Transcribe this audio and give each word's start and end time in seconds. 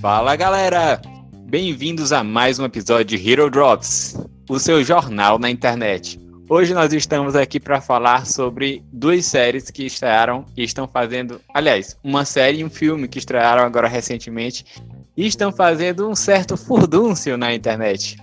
Fala 0.00 0.36
galera! 0.36 1.00
Bem-vindos 1.48 2.12
a 2.12 2.22
mais 2.22 2.58
um 2.58 2.66
episódio 2.66 3.18
de 3.18 3.30
Hero 3.30 3.50
Drops, 3.50 4.14
o 4.48 4.58
seu 4.58 4.84
jornal 4.84 5.38
na 5.38 5.50
internet. 5.50 6.20
Hoje 6.50 6.74
nós 6.74 6.92
estamos 6.92 7.34
aqui 7.34 7.58
para 7.58 7.80
falar 7.80 8.26
sobre 8.26 8.84
duas 8.92 9.24
séries 9.24 9.70
que 9.70 9.86
estrearam 9.86 10.44
e 10.54 10.62
estão 10.62 10.86
fazendo, 10.86 11.40
aliás, 11.52 11.96
uma 12.04 12.26
série 12.26 12.58
e 12.58 12.64
um 12.64 12.68
filme 12.68 13.08
que 13.08 13.18
estrearam 13.18 13.62
agora 13.62 13.88
recentemente 13.88 14.64
e 15.16 15.26
estão 15.26 15.50
fazendo 15.50 16.08
um 16.08 16.14
certo 16.14 16.56
furdúncio 16.58 17.38
na 17.38 17.54
internet. 17.54 18.18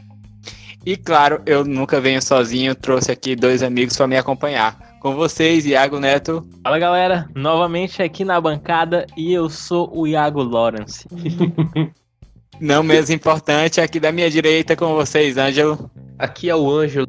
E 0.85 0.95
claro, 0.95 1.41
eu 1.45 1.65
nunca 1.65 1.99
venho 1.99 2.21
sozinho, 2.21 2.75
trouxe 2.75 3.11
aqui 3.11 3.35
dois 3.35 3.63
amigos 3.63 3.97
para 3.97 4.07
me 4.07 4.17
acompanhar. 4.17 4.92
Com 5.03 5.15
vocês, 5.15 5.65
Iago 5.65 5.99
Neto. 5.99 6.47
Fala 6.63 6.79
galera, 6.79 7.27
novamente 7.35 8.01
aqui 8.01 8.23
na 8.23 8.39
bancada 8.39 9.05
e 9.17 9.33
eu 9.33 9.49
sou 9.49 9.91
o 9.93 10.07
Iago 10.07 10.41
Lawrence. 10.41 11.05
Não 12.57 12.81
menos 12.81 13.09
importante, 13.09 13.81
aqui 13.81 13.99
da 13.99 14.13
minha 14.13 14.31
direita 14.31 14.77
com 14.77 14.95
vocês, 14.95 15.37
Ângelo. 15.37 15.91
Aqui 16.17 16.49
é 16.49 16.55
o 16.55 16.71
Ângelo. 16.71 17.05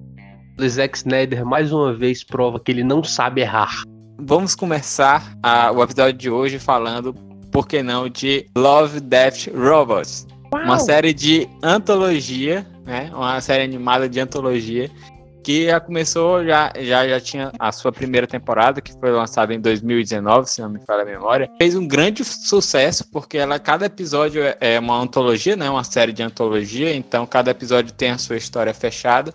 O 0.58 0.68
Zack 0.68 0.96
Snyder 0.96 1.46
mais 1.46 1.70
uma 1.70 1.94
vez 1.94 2.24
prova 2.24 2.58
que 2.58 2.72
ele 2.72 2.82
não 2.82 3.04
sabe 3.04 3.42
errar. 3.42 3.84
Vamos 4.18 4.56
começar 4.56 5.32
a, 5.40 5.70
o 5.70 5.80
episódio 5.80 6.18
de 6.18 6.28
hoje 6.28 6.58
falando, 6.58 7.14
por 7.52 7.68
que 7.68 7.80
não, 7.80 8.08
de 8.08 8.44
Love, 8.58 8.98
Death, 8.98 9.46
Robots. 9.54 10.26
Uau. 10.52 10.64
Uma 10.64 10.80
série 10.80 11.14
de 11.14 11.48
antologia, 11.62 12.66
né? 12.84 13.12
Uma 13.14 13.40
série 13.40 13.62
animada 13.62 14.08
de 14.08 14.18
antologia 14.18 14.90
que 15.44 15.66
já 15.66 15.78
começou, 15.78 16.42
já, 16.42 16.72
já, 16.80 17.06
já 17.06 17.20
tinha 17.20 17.52
a 17.58 17.70
sua 17.70 17.92
primeira 17.92 18.26
temporada, 18.26 18.80
que 18.80 18.92
foi 18.98 19.10
lançada 19.12 19.52
em 19.52 19.60
2019, 19.60 20.50
se 20.50 20.62
não 20.62 20.70
me 20.70 20.80
falha 20.80 21.02
a 21.02 21.04
memória. 21.04 21.50
Fez 21.58 21.76
um 21.76 21.86
grande 21.86 22.24
sucesso, 22.24 23.04
porque 23.12 23.36
ela, 23.36 23.58
cada 23.58 23.84
episódio 23.84 24.42
é, 24.42 24.56
é 24.58 24.80
uma 24.80 24.98
antologia, 24.98 25.54
né? 25.54 25.68
Uma 25.68 25.84
série 25.84 26.12
de 26.12 26.22
antologia, 26.22 26.96
então 26.96 27.26
cada 27.26 27.50
episódio 27.50 27.92
tem 27.92 28.10
a 28.10 28.18
sua 28.18 28.36
história 28.36 28.72
fechada. 28.72 29.34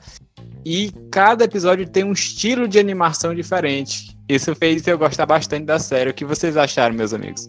E 0.65 0.91
cada 1.11 1.45
episódio 1.45 1.87
tem 1.87 2.03
um 2.03 2.11
estilo 2.11 2.67
de 2.67 2.79
animação 2.79 3.33
diferente. 3.33 4.17
Isso 4.27 4.53
fez 4.55 4.85
eu 4.87 4.97
gostar 4.97 5.27
bastante 5.27 5.65
da 5.65 5.77
série. 5.77 6.09
O 6.09 6.13
que 6.13 6.25
vocês 6.25 6.57
acharam, 6.57 6.95
meus 6.95 7.13
amigos? 7.13 7.47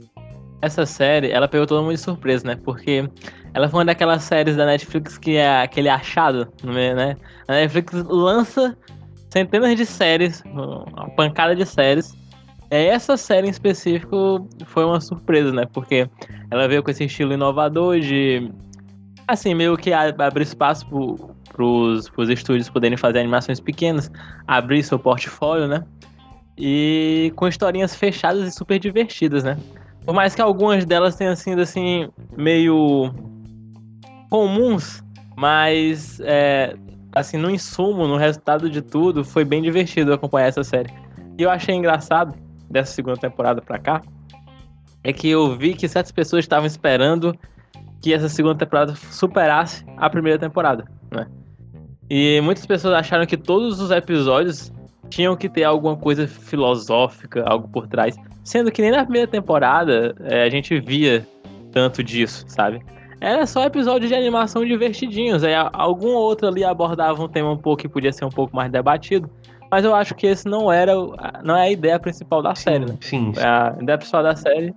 Essa 0.62 0.84
série, 0.84 1.30
ela 1.30 1.48
pegou 1.48 1.66
todo 1.66 1.82
mundo 1.82 1.94
de 1.94 2.00
surpresa, 2.00 2.46
né? 2.46 2.58
Porque 2.62 3.08
ela 3.52 3.68
foi 3.68 3.80
uma 3.80 3.84
daquelas 3.84 4.22
séries 4.22 4.56
da 4.56 4.66
Netflix 4.66 5.18
que 5.18 5.36
é 5.36 5.62
aquele 5.62 5.88
achado, 5.88 6.48
né? 6.62 7.16
A 7.48 7.52
Netflix 7.52 7.92
lança 8.08 8.76
centenas 9.30 9.76
de 9.76 9.86
séries, 9.86 10.42
uma 10.46 11.08
pancada 11.16 11.54
de 11.54 11.64
séries. 11.64 12.14
Essa 12.70 13.16
série 13.16 13.48
em 13.48 13.50
específico 13.50 14.48
foi 14.66 14.84
uma 14.84 15.00
surpresa, 15.00 15.52
né? 15.52 15.66
Porque 15.72 16.08
ela 16.50 16.68
veio 16.68 16.82
com 16.82 16.90
esse 16.90 17.04
estilo 17.04 17.32
inovador 17.32 17.98
de. 17.98 18.50
Assim, 19.26 19.54
meio 19.54 19.76
que 19.76 19.92
abrir 19.92 20.42
espaço 20.42 20.86
para 21.52 21.64
os 21.64 22.28
estúdios 22.28 22.68
poderem 22.68 22.96
fazer 22.96 23.20
animações 23.20 23.60
pequenas, 23.60 24.10
abrir 24.46 24.82
seu 24.82 24.98
portfólio, 24.98 25.66
né? 25.66 25.84
E 26.56 27.32
com 27.36 27.48
historinhas 27.48 27.94
fechadas 27.94 28.46
e 28.46 28.52
super 28.52 28.78
divertidas, 28.78 29.42
né? 29.42 29.56
Por 30.04 30.14
mais 30.14 30.34
que 30.34 30.40
algumas 30.40 30.84
delas 30.84 31.16
tenham 31.16 31.36
sido 31.36 31.60
assim, 31.60 32.08
meio 32.36 33.12
comuns, 34.30 35.02
mas 35.36 36.20
é, 36.20 36.74
assim, 37.12 37.36
no 37.36 37.50
insumo, 37.50 38.06
no 38.06 38.16
resultado 38.16 38.70
de 38.70 38.80
tudo, 38.80 39.24
foi 39.24 39.44
bem 39.44 39.60
divertido 39.60 40.12
acompanhar 40.14 40.46
essa 40.46 40.64
série. 40.64 40.90
E 41.36 41.42
eu 41.42 41.50
achei 41.50 41.74
engraçado 41.74 42.34
dessa 42.70 42.92
segunda 42.92 43.16
temporada 43.16 43.60
pra 43.60 43.78
cá, 43.78 44.00
é 45.02 45.12
que 45.12 45.28
eu 45.28 45.56
vi 45.56 45.74
que 45.74 45.88
certas 45.88 46.12
pessoas 46.12 46.44
estavam 46.44 46.66
esperando 46.66 47.34
que 48.00 48.14
essa 48.14 48.28
segunda 48.28 48.54
temporada 48.54 48.94
superasse 48.94 49.84
a 49.96 50.08
primeira 50.08 50.38
temporada, 50.38 50.84
né? 51.10 51.26
E 52.08 52.40
muitas 52.40 52.66
pessoas 52.66 52.94
acharam 52.94 53.26
que 53.26 53.36
todos 53.36 53.80
os 53.80 53.90
episódios 53.90 54.72
tinham 55.08 55.36
que 55.36 55.48
ter 55.48 55.64
alguma 55.64 55.96
coisa 55.96 56.26
filosófica, 56.26 57.44
algo 57.46 57.68
por 57.68 57.86
trás. 57.86 58.16
Sendo 58.42 58.70
que 58.70 58.80
nem 58.80 58.90
na 58.90 59.04
primeira 59.04 59.26
temporada 59.26 60.14
é, 60.20 60.42
a 60.42 60.50
gente 60.50 60.78
via 60.80 61.26
tanto 61.72 62.02
disso, 62.02 62.44
sabe? 62.48 62.80
Era 63.20 63.46
só 63.46 63.64
episódio 63.64 64.08
de 64.08 64.14
animação 64.14 64.64
divertidinhos. 64.64 65.44
Aí 65.44 65.54
algum 65.54 66.12
outro 66.12 66.48
ali 66.48 66.64
abordava 66.64 67.22
um 67.22 67.28
tema 67.28 67.50
um 67.50 67.56
pouco 67.56 67.82
que 67.82 67.88
podia 67.88 68.12
ser 68.12 68.24
um 68.24 68.30
pouco 68.30 68.56
mais 68.56 68.72
debatido. 68.72 69.28
Mas 69.70 69.84
eu 69.84 69.94
acho 69.94 70.14
que 70.14 70.26
esse 70.26 70.48
não 70.48 70.72
era 70.72 70.94
não 71.44 71.56
é 71.56 71.62
a 71.62 71.70
ideia 71.70 71.98
principal 71.98 72.42
da 72.42 72.54
sim, 72.54 72.62
série, 72.62 72.86
né? 72.86 72.96
Sim, 73.00 73.32
sim. 73.34 73.40
A 73.40 73.76
ideia 73.80 73.98
principal 73.98 74.22
da 74.22 74.34
série 74.34 74.74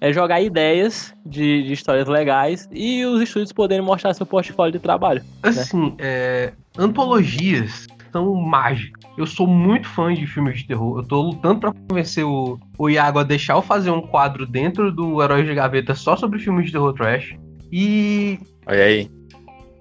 é 0.00 0.12
jogar 0.12 0.40
ideias 0.40 1.14
de, 1.24 1.62
de 1.62 1.72
histórias 1.72 2.08
legais 2.08 2.68
e 2.72 3.04
os 3.04 3.22
estúdios 3.22 3.52
poderem 3.52 3.84
mostrar 3.84 4.12
seu 4.14 4.26
portfólio 4.26 4.72
de 4.72 4.80
trabalho. 4.80 5.22
Né? 5.22 5.50
Assim, 5.50 5.90
né? 5.90 5.96
é, 6.00 6.52
antologias 6.76 7.86
são 8.10 8.34
mágicas. 8.34 9.00
Eu 9.16 9.26
sou 9.26 9.46
muito 9.46 9.88
fã 9.88 10.12
de 10.12 10.26
filmes 10.26 10.58
de 10.58 10.66
terror. 10.66 10.98
Eu 10.98 11.04
tô 11.04 11.20
lutando 11.20 11.60
para 11.60 11.72
convencer 11.88 12.24
o, 12.24 12.58
o 12.78 12.90
Iago 12.90 13.20
a 13.20 13.22
deixar 13.22 13.54
eu 13.54 13.62
fazer 13.62 13.90
um 13.90 14.00
quadro 14.00 14.46
dentro 14.46 14.90
do 14.90 15.22
Herói 15.22 15.44
de 15.44 15.54
Gaveta 15.54 15.94
só 15.94 16.16
sobre 16.16 16.38
filmes 16.38 16.66
de 16.66 16.72
terror 16.72 16.92
trash. 16.94 17.36
E. 17.72 18.38
Olha 18.66 18.84
aí. 18.84 19.10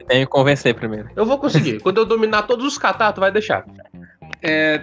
Tem 0.07 0.21
que 0.21 0.27
convencer 0.27 0.73
primeiro. 0.73 1.09
Eu 1.15 1.25
vou 1.25 1.37
conseguir. 1.37 1.79
Quando 1.81 1.97
eu 1.97 2.05
dominar 2.05 2.43
todos 2.43 2.65
os 2.65 2.77
catar, 2.77 3.11
tu 3.11 3.19
vai 3.19 3.31
deixar. 3.31 3.65
É... 4.41 4.81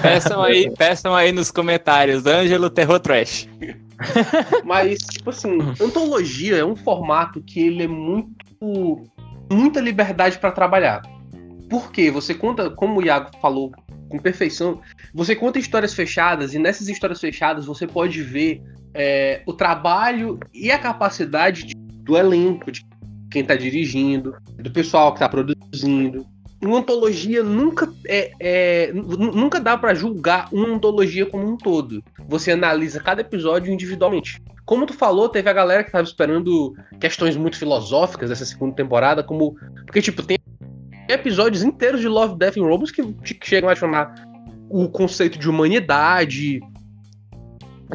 Peçam 0.00 0.42
aí, 0.42 0.70
peçam 0.78 1.14
aí 1.14 1.32
nos 1.32 1.50
comentários, 1.50 2.24
Ângelo 2.24 2.70
Terror 2.70 3.00
Trash. 3.00 3.48
Mas, 4.64 4.98
tipo 5.00 5.30
assim, 5.30 5.58
antologia 5.80 6.56
é 6.56 6.64
um 6.64 6.76
formato 6.76 7.42
que 7.42 7.60
ele 7.60 7.82
é 7.82 7.88
muito. 7.88 9.04
muita 9.50 9.80
liberdade 9.80 10.38
para 10.38 10.52
trabalhar. 10.52 11.02
Porque 11.68 12.10
você 12.10 12.34
conta, 12.34 12.70
como 12.70 13.00
o 13.00 13.02
Iago 13.02 13.30
falou 13.40 13.70
com 14.08 14.18
perfeição, 14.18 14.80
você 15.14 15.36
conta 15.36 15.58
histórias 15.58 15.94
fechadas 15.94 16.54
e 16.54 16.58
nessas 16.58 16.88
histórias 16.88 17.20
fechadas 17.20 17.66
você 17.66 17.86
pode 17.86 18.22
ver 18.22 18.60
é, 18.92 19.42
o 19.46 19.52
trabalho 19.52 20.40
e 20.52 20.72
a 20.72 20.78
capacidade 20.78 21.64
de 21.64 21.89
do 22.10 22.18
elenco, 22.18 22.72
de 22.72 22.84
quem 23.30 23.42
está 23.42 23.54
dirigindo, 23.54 24.34
do 24.58 24.70
pessoal 24.72 25.12
que 25.12 25.18
está 25.18 25.28
produzindo. 25.28 26.26
Uma 26.60 26.78
antologia 26.78 27.42
nunca 27.42 27.90
é, 28.06 28.32
é 28.38 28.92
nunca 28.92 29.60
dá 29.60 29.78
para 29.78 29.94
julgar 29.94 30.48
uma 30.52 30.68
antologia 30.68 31.24
como 31.24 31.48
um 31.48 31.56
todo. 31.56 32.02
Você 32.28 32.50
analisa 32.50 33.00
cada 33.00 33.20
episódio 33.20 33.72
individualmente. 33.72 34.42
Como 34.66 34.84
tu 34.84 34.92
falou, 34.92 35.28
teve 35.28 35.48
a 35.48 35.54
galera 35.54 35.82
que 35.82 35.88
estava 35.88 36.04
esperando 36.04 36.74
questões 37.00 37.36
muito 37.36 37.56
filosóficas 37.56 38.28
dessa 38.28 38.44
segunda 38.44 38.74
temporada, 38.74 39.22
como 39.22 39.56
porque 39.86 40.02
tipo 40.02 40.22
tem 40.22 40.36
episódios 41.08 41.62
inteiros 41.62 42.00
de 42.00 42.08
Love, 42.08 42.36
Death 42.36 42.58
and 42.58 42.66
Robots 42.66 42.90
que 42.90 43.04
chegam 43.42 43.70
a 43.70 43.74
chamar 43.74 44.14
o 44.68 44.88
conceito 44.88 45.38
de 45.38 45.48
humanidade, 45.48 46.60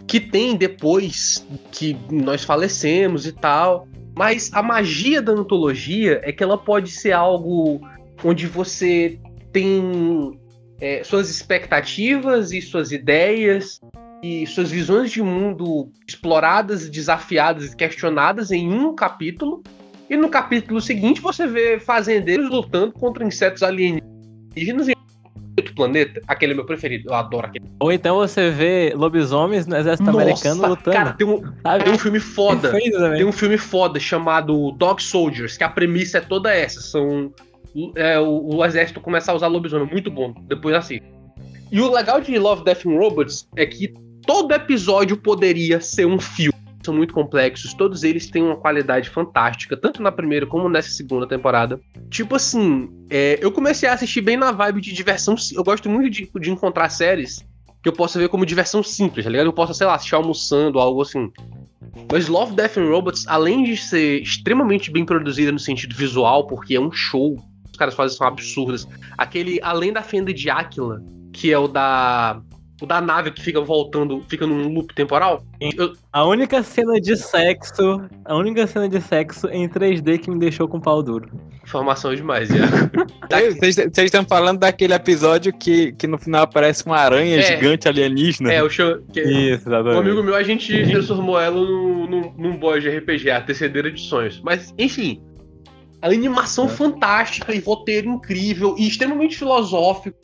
que 0.08 0.20
tem 0.20 0.56
depois 0.56 1.46
que 1.72 1.96
nós 2.10 2.44
falecemos 2.44 3.26
e 3.26 3.32
tal. 3.32 3.88
Mas 4.18 4.50
a 4.54 4.64
magia 4.64 5.22
da 5.22 5.34
antologia 5.34 6.22
é 6.24 6.32
que 6.32 6.42
ela 6.42 6.58
pode 6.58 6.90
ser 6.90 7.12
algo 7.12 7.82
onde 8.24 8.48
você 8.48 9.20
tem 9.52 10.40
é, 10.80 11.04
suas 11.04 11.30
expectativas 11.30 12.52
e 12.52 12.62
suas 12.62 12.92
ideias 12.92 13.80
e 14.24 14.48
suas 14.48 14.72
visões 14.72 15.12
de 15.12 15.22
mundo 15.22 15.92
exploradas, 16.08 16.90
desafiadas 16.90 17.74
e 17.74 17.76
questionadas 17.76 18.52
em 18.52 18.72
um 18.72 18.96
capítulo. 18.96 19.62
E 20.10 20.16
no 20.16 20.30
capítulo 20.30 20.80
seguinte 20.80 21.20
você 21.20 21.46
vê 21.46 21.80
fazendeiros 21.80 22.50
lutando 22.50 22.94
contra 22.94 23.26
insetos 23.26 23.64
alienígenas 23.64 24.95
planeta, 25.76 26.22
aquele 26.28 26.54
é 26.54 26.56
meu 26.56 26.66
preferido, 26.66 27.10
eu 27.10 27.14
adoro 27.14 27.48
aquele. 27.48 27.66
Ou 27.80 27.92
então 27.92 28.18
você 28.18 28.50
vê 28.50 28.94
lobisomens 28.96 29.68
no 29.68 29.76
exército 29.76 30.10
Nossa, 30.10 30.22
americano 30.22 30.68
lutando. 30.68 30.96
Cara, 30.96 31.14
tem 31.14 31.28
um, 31.28 31.42
tem 31.84 31.94
um 31.94 31.98
filme 31.98 32.20
foda. 32.20 32.72
Tem 32.72 33.26
um 33.26 33.32
filme 33.32 33.58
foda 33.58 34.00
chamado 34.00 34.72
Dog 34.72 35.04
Soldiers, 35.04 35.58
que 35.58 35.64
a 35.64 35.70
premissa 35.70 36.20
é 36.20 36.22
toda 36.22 36.54
essa. 36.54 36.82
São. 36.82 37.34
É, 37.96 38.18
o, 38.18 38.56
o, 38.56 38.66
exército 38.66 39.02
começa 39.02 39.32
a 39.32 39.36
usar 39.36 39.48
lobisomem. 39.48 39.88
Muito 39.92 40.10
bom. 40.10 40.34
Depois 40.48 40.76
assim. 40.76 41.02
E 41.72 41.82
o 41.82 41.92
legal 41.92 42.22
de 42.22 42.38
Love, 42.40 42.64
Death 42.64 42.86
and 42.86 42.98
Robots 42.98 43.48
é 43.56 43.66
que 43.66 43.94
todo 44.26 44.54
episódio 44.54 45.18
poderia 45.18 45.82
ser 45.82 46.06
um 46.06 46.20
filme 46.20 46.55
são 46.86 46.94
muito 46.94 47.14
complexos, 47.14 47.74
todos 47.74 48.04
eles 48.04 48.30
têm 48.30 48.44
uma 48.44 48.56
qualidade 48.56 49.10
fantástica, 49.10 49.76
tanto 49.76 50.02
na 50.02 50.12
primeira 50.12 50.46
como 50.46 50.70
nessa 50.70 50.90
segunda 50.90 51.28
temporada. 51.28 51.80
Tipo 52.10 52.36
assim, 52.36 52.90
é, 53.10 53.38
eu 53.42 53.52
comecei 53.52 53.90
a 53.90 53.94
assistir 53.94 54.22
bem 54.22 54.38
na 54.38 54.52
vibe 54.52 54.82
de 54.82 54.94
diversão. 54.94 55.36
Eu 55.54 55.64
gosto 55.64 55.90
muito 55.90 56.10
de, 56.10 56.30
de 56.40 56.52
encontrar 56.52 56.90
séries 56.90 57.46
que 57.82 57.90
eu 57.90 57.94
possa 57.94 58.18
ver 58.18 58.30
como 58.30 58.46
diversão 58.46 58.82
simples, 58.82 59.26
tá 59.26 59.30
ligado? 59.30 59.46
Eu 59.46 59.54
posso, 59.54 59.74
sei 59.74 59.86
lá, 59.86 59.96
assistir 59.96 60.16
almoçando, 60.16 60.80
algo 60.80 61.02
assim. 61.02 61.32
Mas 62.12 62.28
Love, 62.28 62.56
Death 62.56 62.78
and 62.78 62.90
Robots, 62.90 63.28
além 63.28 63.64
de 63.64 63.78
ser 63.78 64.22
extremamente 64.22 64.92
bem 64.92 65.06
produzida 65.06 65.52
no 65.52 65.60
sentido 65.60 65.96
visual, 65.96 66.48
porque 66.48 66.76
é 66.76 66.80
um 66.80 66.92
show, 66.92 67.38
os 67.70 67.78
caras 67.78 67.94
fazem 67.94 68.18
são 68.18 68.26
absurdas. 68.26 68.88
Aquele 69.18 69.60
Além 69.62 69.94
da 69.94 70.02
Fenda 70.02 70.34
de 70.34 70.50
Áquila, 70.50 71.04
que 71.32 71.52
é 71.52 71.60
o 71.60 71.68
da 71.68 72.42
O 72.86 72.88
da 72.88 73.02
nave 73.02 73.32
que 73.32 73.42
fica 73.42 73.60
voltando, 73.60 74.24
fica 74.30 74.46
num 74.46 74.72
loop 74.72 74.94
temporal. 74.94 75.44
Eu- 75.60 75.94
A 76.14 76.24
única 76.24 76.62
cena 76.62 77.02
de 77.02 77.18
sexo. 77.18 78.00
A 78.24 78.36
única 78.36 78.68
cena 78.68 78.88
de 78.88 79.02
sexo 79.02 79.48
em 79.48 79.68
3D 79.68 80.20
que 80.20 80.30
me 80.30 80.38
deixou 80.38 80.68
com 80.68 80.80
pau 80.80 81.02
duro. 81.02 81.28
Informação 81.64 82.14
demais, 82.14 82.48
Iago. 82.52 82.92
Ei, 83.34 83.50
Vocês 83.56 83.98
estão 83.98 84.24
falando 84.24 84.60
daquele 84.60 84.94
episódio 84.94 85.52
que, 85.52 85.94
que 85.94 86.06
no 86.06 86.20
final 86.20 86.44
aparece 86.44 86.86
uma 86.86 86.98
aranha 86.98 87.38
É. 87.38 87.42
gigante 87.42 87.88
alienígena? 87.88 88.54
É, 88.54 88.62
o 88.62 88.70
show. 88.70 89.00
Que, 89.12 89.22
Isso, 89.22 89.68
um 89.68 89.72
exatamente. 89.74 89.98
amigo 89.98 90.22
meu, 90.22 90.36
a 90.36 90.44
gente 90.44 90.86
transformou 90.92 91.40
ela 91.40 91.60
num, 91.60 92.08
num, 92.08 92.34
num 92.38 92.58
boy 92.60 92.80
de 92.80 92.88
RPG, 92.88 93.32
a 93.32 93.42
Tecedeira 93.42 93.92
de 93.92 94.00
Sonhos. 94.00 94.40
Mas, 94.46 94.76
enfim. 94.78 95.24
A 96.04 96.08
animação 96.08 96.70
fantástica 96.70 97.52
e 97.52 97.58
roteiro 97.60 98.10
incrível 98.12 98.76
e 98.78 98.88
extremamente 98.88 99.36
filosófico. 99.36 100.20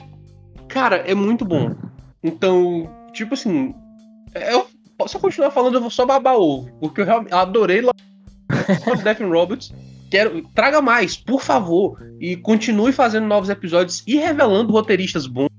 Cara, 0.70 0.98
é 0.98 1.16
muito 1.16 1.44
bom. 1.44 1.76
Então, 2.24 2.90
tipo 3.14 3.34
assim. 3.34 3.74
Eu 4.50 4.68
posso 4.98 5.20
continuar 5.20 5.52
falando, 5.52 5.76
eu 5.76 5.82
vou 5.82 5.90
só 5.90 6.06
babar 6.06 6.36
ovo. 6.36 6.70
Porque 6.80 7.02
eu 7.02 7.06
realmente 7.06 7.34
adorei 7.34 7.82
Death 9.04 9.22
and 9.22 9.28
Robots. 9.30 9.74
Quero, 10.10 10.42
traga 10.54 10.82
mais, 10.82 11.16
por 11.18 11.42
favor. 11.42 11.98
E 12.20 12.36
continue 12.36 12.92
fazendo 12.92 13.26
novos 13.28 13.50
episódios 13.50 14.04
e 14.06 14.16
revelando 14.18 14.72
roteiristas 14.74 15.26
bons 15.28 15.50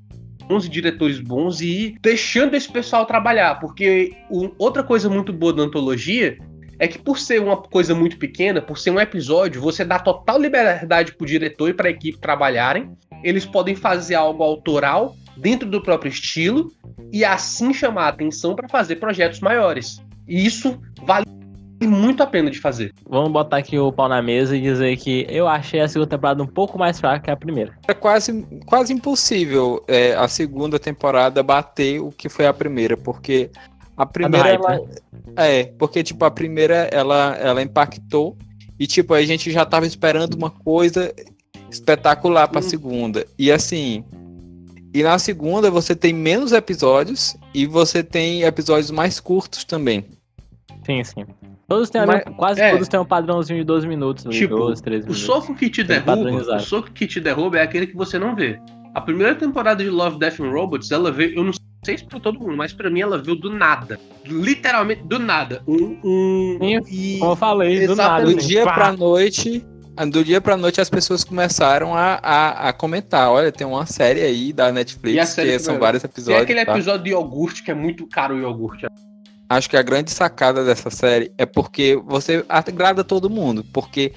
bons 0.48 0.68
diretores 0.68 1.18
bons 1.20 1.60
e 1.62 1.96
deixando 2.02 2.54
esse 2.54 2.70
pessoal 2.70 3.06
trabalhar. 3.06 3.58
Porque 3.60 4.12
o- 4.28 4.50
outra 4.58 4.82
coisa 4.82 5.08
muito 5.08 5.32
boa 5.32 5.52
da 5.52 5.62
antologia 5.62 6.36
é 6.78 6.86
que 6.88 6.98
por 6.98 7.18
ser 7.18 7.40
uma 7.40 7.56
coisa 7.56 7.94
muito 7.94 8.18
pequena, 8.18 8.60
por 8.60 8.76
ser 8.76 8.90
um 8.90 9.00
episódio, 9.00 9.62
você 9.62 9.84
dá 9.84 9.98
total 9.98 10.38
liberdade 10.38 11.14
pro 11.14 11.26
diretor 11.26 11.68
e 11.68 11.74
pra 11.74 11.88
equipe 11.88 12.18
trabalharem. 12.18 12.90
Eles 13.22 13.46
podem 13.46 13.74
fazer 13.76 14.16
algo 14.16 14.42
autoral 14.42 15.16
dentro 15.36 15.68
do 15.68 15.82
próprio 15.82 16.10
estilo 16.10 16.72
e 17.12 17.24
assim 17.24 17.72
chamar 17.72 18.04
a 18.04 18.08
atenção 18.08 18.54
para 18.54 18.68
fazer 18.68 18.96
projetos 18.96 19.40
maiores. 19.40 20.02
E 20.26 20.44
isso 20.46 20.80
vale 21.04 21.26
muito 21.86 22.22
a 22.22 22.26
pena 22.26 22.50
de 22.50 22.60
fazer. 22.60 22.92
Vamos 23.08 23.32
botar 23.32 23.58
aqui 23.58 23.78
o 23.78 23.92
pau 23.92 24.08
na 24.08 24.22
mesa 24.22 24.56
e 24.56 24.60
dizer 24.60 24.96
que 24.96 25.26
eu 25.28 25.48
achei 25.48 25.80
a 25.80 25.88
segunda 25.88 26.10
temporada 26.10 26.42
um 26.42 26.46
pouco 26.46 26.78
mais 26.78 27.00
fraca 27.00 27.20
que 27.20 27.30
a 27.30 27.36
primeira. 27.36 27.76
É 27.88 27.94
quase, 27.94 28.46
quase 28.66 28.92
impossível 28.92 29.84
é, 29.88 30.14
a 30.14 30.28
segunda 30.28 30.78
temporada 30.78 31.42
bater 31.42 32.00
o 32.00 32.10
que 32.10 32.28
foi 32.28 32.46
a 32.46 32.52
primeira, 32.52 32.96
porque 32.96 33.50
a 33.96 34.06
primeira 34.06 34.50
hype, 34.50 34.64
ela, 34.64 34.80
é, 35.36 35.64
porque 35.78 36.02
tipo 36.02 36.24
a 36.24 36.30
primeira 36.30 36.88
ela 36.92 37.36
ela 37.36 37.62
impactou 37.62 38.36
e 38.78 38.86
tipo 38.86 39.12
a 39.14 39.22
gente 39.22 39.50
já 39.50 39.64
tava 39.64 39.86
esperando 39.86 40.34
uma 40.34 40.50
coisa 40.50 41.12
espetacular 41.70 42.48
para 42.48 42.60
Hum. 42.60 42.62
segunda. 42.62 43.26
E 43.38 43.50
assim, 43.50 44.04
e 44.94 45.02
na 45.02 45.18
segunda 45.18 45.70
você 45.70 45.94
tem 45.96 46.12
menos 46.12 46.52
episódios 46.52 47.36
e 47.54 47.66
você 47.66 48.02
tem 48.02 48.42
episódios 48.42 48.90
mais 48.90 49.18
curtos 49.20 49.64
também. 49.64 50.04
Sim, 50.84 51.02
sim. 51.04 51.24
Todos 51.68 51.88
têm 51.90 52.04
Mas- 52.04 52.16
mesma- 52.16 52.32
quase 52.32 52.60
é. 52.60 52.70
todos 52.72 52.88
têm 52.88 53.00
um 53.00 53.04
padrãozinho 53.04 53.58
de 53.60 53.64
12 53.64 53.86
minutos, 53.86 54.24
Tipo, 54.34 54.56
12, 54.56 54.82
13 54.82 55.02
O 55.04 55.06
minutos. 55.06 55.22
soco 55.24 55.54
que 55.54 55.70
te 55.70 55.84
Tem 55.84 56.00
derruba, 56.00 56.56
o 56.56 56.60
soco 56.60 56.90
que 56.90 57.06
te 57.06 57.20
derruba 57.20 57.58
é 57.58 57.62
aquele 57.62 57.86
que 57.86 57.96
você 57.96 58.18
não 58.18 58.34
vê. 58.36 58.58
A 58.94 59.00
primeira 59.00 59.34
temporada 59.34 59.82
de 59.82 59.88
Love, 59.88 60.18
Death 60.18 60.40
and 60.40 60.50
Robots, 60.50 60.90
ela 60.90 61.10
veio, 61.10 61.36
eu 61.38 61.44
não 61.44 61.52
sei 61.84 61.96
se 61.96 62.04
pra 62.04 62.20
todo 62.20 62.38
mundo, 62.38 62.56
mas 62.56 62.72
pra 62.74 62.90
mim 62.90 63.00
ela 63.00 63.16
veio 63.16 63.36
do 63.36 63.50
nada. 63.50 63.98
Literalmente 64.26 65.02
do 65.04 65.18
nada. 65.18 65.62
Um, 65.66 65.98
um 66.04 66.58
Sim, 66.60 66.78
e 66.90 67.18
Como 67.18 67.32
eu 67.32 67.36
falei, 67.36 67.86
do 67.86 67.96
nada. 67.96 68.24
Do 68.24 68.36
assim, 68.36 68.46
dia 68.48 68.64
pá. 68.64 68.74
pra 68.74 68.92
noite, 68.92 69.64
do 70.10 70.24
dia 70.24 70.40
pra 70.40 70.56
noite 70.56 70.80
as 70.80 70.88
pessoas 70.88 71.22
começaram 71.22 71.94
a, 71.94 72.18
a, 72.22 72.68
a 72.68 72.72
comentar, 72.72 73.30
olha, 73.30 73.52
tem 73.52 73.66
uma 73.66 73.86
série 73.86 74.22
aí 74.22 74.52
da 74.52 74.72
Netflix 74.72 75.34
que 75.34 75.58
são 75.58 75.78
vários 75.78 76.02
tem 76.02 76.10
episódios. 76.10 76.42
aquele 76.42 76.64
tá? 76.64 76.72
episódio 76.72 77.04
de 77.04 77.10
iogurte 77.10 77.62
que 77.62 77.70
é 77.70 77.74
muito 77.74 78.06
caro 78.06 78.34
o 78.34 78.40
iogurte. 78.40 78.86
Acho 79.48 79.68
que 79.68 79.76
a 79.76 79.82
grande 79.82 80.10
sacada 80.10 80.64
dessa 80.64 80.88
série 80.90 81.30
é 81.36 81.44
porque 81.44 82.00
você 82.06 82.44
agrada 82.48 83.04
todo 83.04 83.28
mundo, 83.28 83.64
porque 83.72 84.12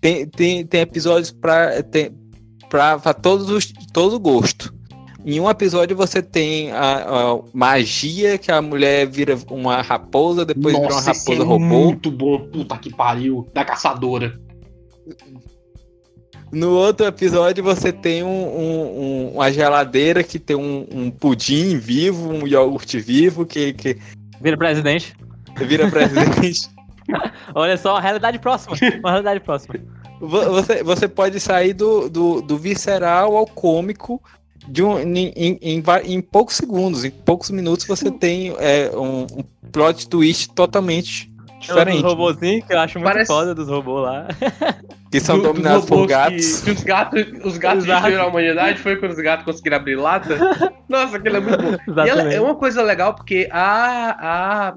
tem, 0.00 0.26
tem, 0.26 0.66
tem 0.66 0.80
episódios 0.80 1.30
pra, 1.30 1.82
tem, 1.82 2.10
pra, 2.70 2.98
pra 2.98 3.12
todos 3.12 3.50
os, 3.50 3.70
todo 3.92 4.18
gosto. 4.18 4.74
Em 5.26 5.38
um 5.40 5.50
episódio 5.50 5.94
você 5.94 6.22
tem 6.22 6.72
a, 6.72 7.02
a 7.02 7.38
magia 7.52 8.38
que 8.38 8.50
a 8.50 8.62
mulher 8.62 9.06
vira 9.06 9.36
uma 9.50 9.82
raposa, 9.82 10.46
depois 10.46 10.74
vira 10.74 10.86
uma 10.86 10.94
Nossa, 10.94 11.12
raposa 11.12 11.42
é 11.42 11.44
robô. 11.44 11.58
muito 11.58 12.10
bom, 12.10 12.48
puta 12.48 12.78
que 12.78 12.90
pariu, 12.90 13.46
da 13.52 13.66
caçadora. 13.66 14.40
No 16.50 16.70
outro 16.70 17.06
episódio 17.06 17.62
você 17.62 17.92
tem 17.92 18.22
um- 18.22 18.28
um- 18.28 19.00
um- 19.00 19.30
uma 19.34 19.52
geladeira 19.52 20.22
que 20.24 20.38
tem 20.38 20.56
um, 20.56 20.86
um 20.90 21.10
pudim 21.10 21.76
vivo, 21.78 22.30
um 22.32 22.46
iogurte 22.46 22.98
vivo 22.98 23.44
que, 23.44 23.72
que 23.74 23.98
Vira 24.40 24.56
presidente. 24.56 25.14
vira 25.66 25.90
presidente. 25.90 26.68
Olha 27.54 27.76
só, 27.76 27.96
a 27.96 28.00
realidade 28.00 28.38
próxima. 28.38 28.76
Uma 29.00 29.10
realidade 29.10 29.40
próxima. 29.40 29.74
Vo- 30.20 30.50
você, 30.50 30.82
você 30.82 31.08
pode 31.08 31.38
sair 31.40 31.72
do, 31.74 32.08
do, 32.08 32.40
do 32.40 32.56
visceral 32.56 33.36
ao 33.36 33.46
cômico 33.46 34.22
de 34.66 34.82
um, 34.82 34.98
em, 34.98 35.32
em, 35.36 35.58
em 35.62 35.82
em 36.04 36.20
poucos 36.20 36.54
segundos, 36.56 37.04
em 37.04 37.10
poucos 37.10 37.50
minutos 37.50 37.86
você 37.86 38.10
tem 38.10 38.54
é, 38.58 38.90
um, 38.94 39.22
um 39.22 39.44
plot 39.72 40.08
twist 40.08 40.50
totalmente 40.54 41.30
diferente, 41.58 41.96
Os 41.98 42.02
robôzinhos, 42.02 42.64
que 42.64 42.72
eu 42.72 42.78
acho 42.80 42.98
muito 42.98 43.10
Parece- 43.12 43.32
foda 43.32 43.54
dos 43.54 43.68
robôs 43.68 44.02
lá. 44.04 44.26
que 45.10 45.20
são 45.20 45.36
Do- 45.36 45.42
dos 45.42 45.52
dominados 45.52 45.86
por 45.86 46.06
gatos. 46.06 46.60
Que, 46.60 46.64
que 46.66 46.70
os 46.78 46.82
gatos, 46.84 47.24
os 47.44 47.58
gatos 47.58 47.84
destruíram 47.84 48.22
a 48.22 48.26
humanidade, 48.26 48.78
foi 48.78 48.96
quando 48.96 49.12
os 49.12 49.18
gatos 49.20 49.44
conseguiram 49.44 49.76
abrir 49.76 49.96
lata. 49.96 50.36
Nossa, 50.88 51.16
aquilo 51.16 51.36
é 51.36 51.40
muito 51.40 51.62
bom. 51.62 52.04
E 52.04 52.08
ela 52.08 52.22
é 52.32 52.40
uma 52.40 52.54
coisa 52.54 52.82
legal 52.82 53.14
porque 53.14 53.48
a, 53.50 54.16
a, 54.20 54.74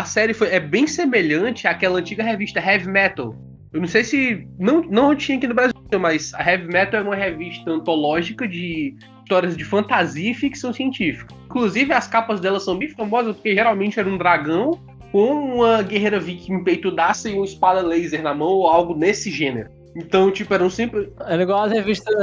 a 0.00 0.04
série 0.04 0.34
foi, 0.34 0.48
é 0.48 0.60
bem 0.60 0.86
semelhante 0.86 1.66
àquela 1.68 1.98
antiga 1.98 2.22
revista 2.22 2.60
Heavy 2.60 2.88
Metal. 2.88 3.34
Eu 3.72 3.80
não 3.80 3.88
sei 3.88 4.04
se. 4.04 4.46
Não, 4.58 4.80
não 4.82 5.14
tinha 5.14 5.36
aqui 5.36 5.46
no 5.46 5.54
Brasil, 5.54 5.74
mas 6.00 6.32
a 6.34 6.42
Heavy 6.50 6.66
Metal 6.68 7.00
é 7.00 7.02
uma 7.02 7.16
revista 7.16 7.70
antológica 7.70 8.48
de 8.48 8.94
histórias 9.22 9.56
de 9.56 9.64
fantasia 9.64 10.30
e 10.30 10.34
ficção 10.34 10.72
científica. 10.72 11.34
Inclusive, 11.46 11.92
as 11.92 12.06
capas 12.06 12.40
dela 12.40 12.60
são 12.60 12.78
bem 12.78 12.88
famosas 12.88 13.34
porque 13.34 13.54
geralmente 13.54 13.98
era 13.98 14.08
um 14.08 14.16
dragão 14.16 14.80
com 15.16 15.54
uma 15.56 15.80
guerreira 15.80 16.20
viking 16.20 16.62
peitudaça 16.62 17.30
e 17.30 17.32
uma 17.32 17.46
espada 17.46 17.80
laser 17.80 18.22
na 18.22 18.34
mão 18.34 18.48
ou 18.48 18.68
algo 18.68 18.94
nesse 18.94 19.30
gênero. 19.30 19.70
Então, 19.96 20.30
tipo, 20.30 20.52
eram 20.52 20.68
sempre. 20.68 21.10
Era 21.26 21.42
igual 21.42 21.62
as 21.64 21.72
revistas. 21.72 22.14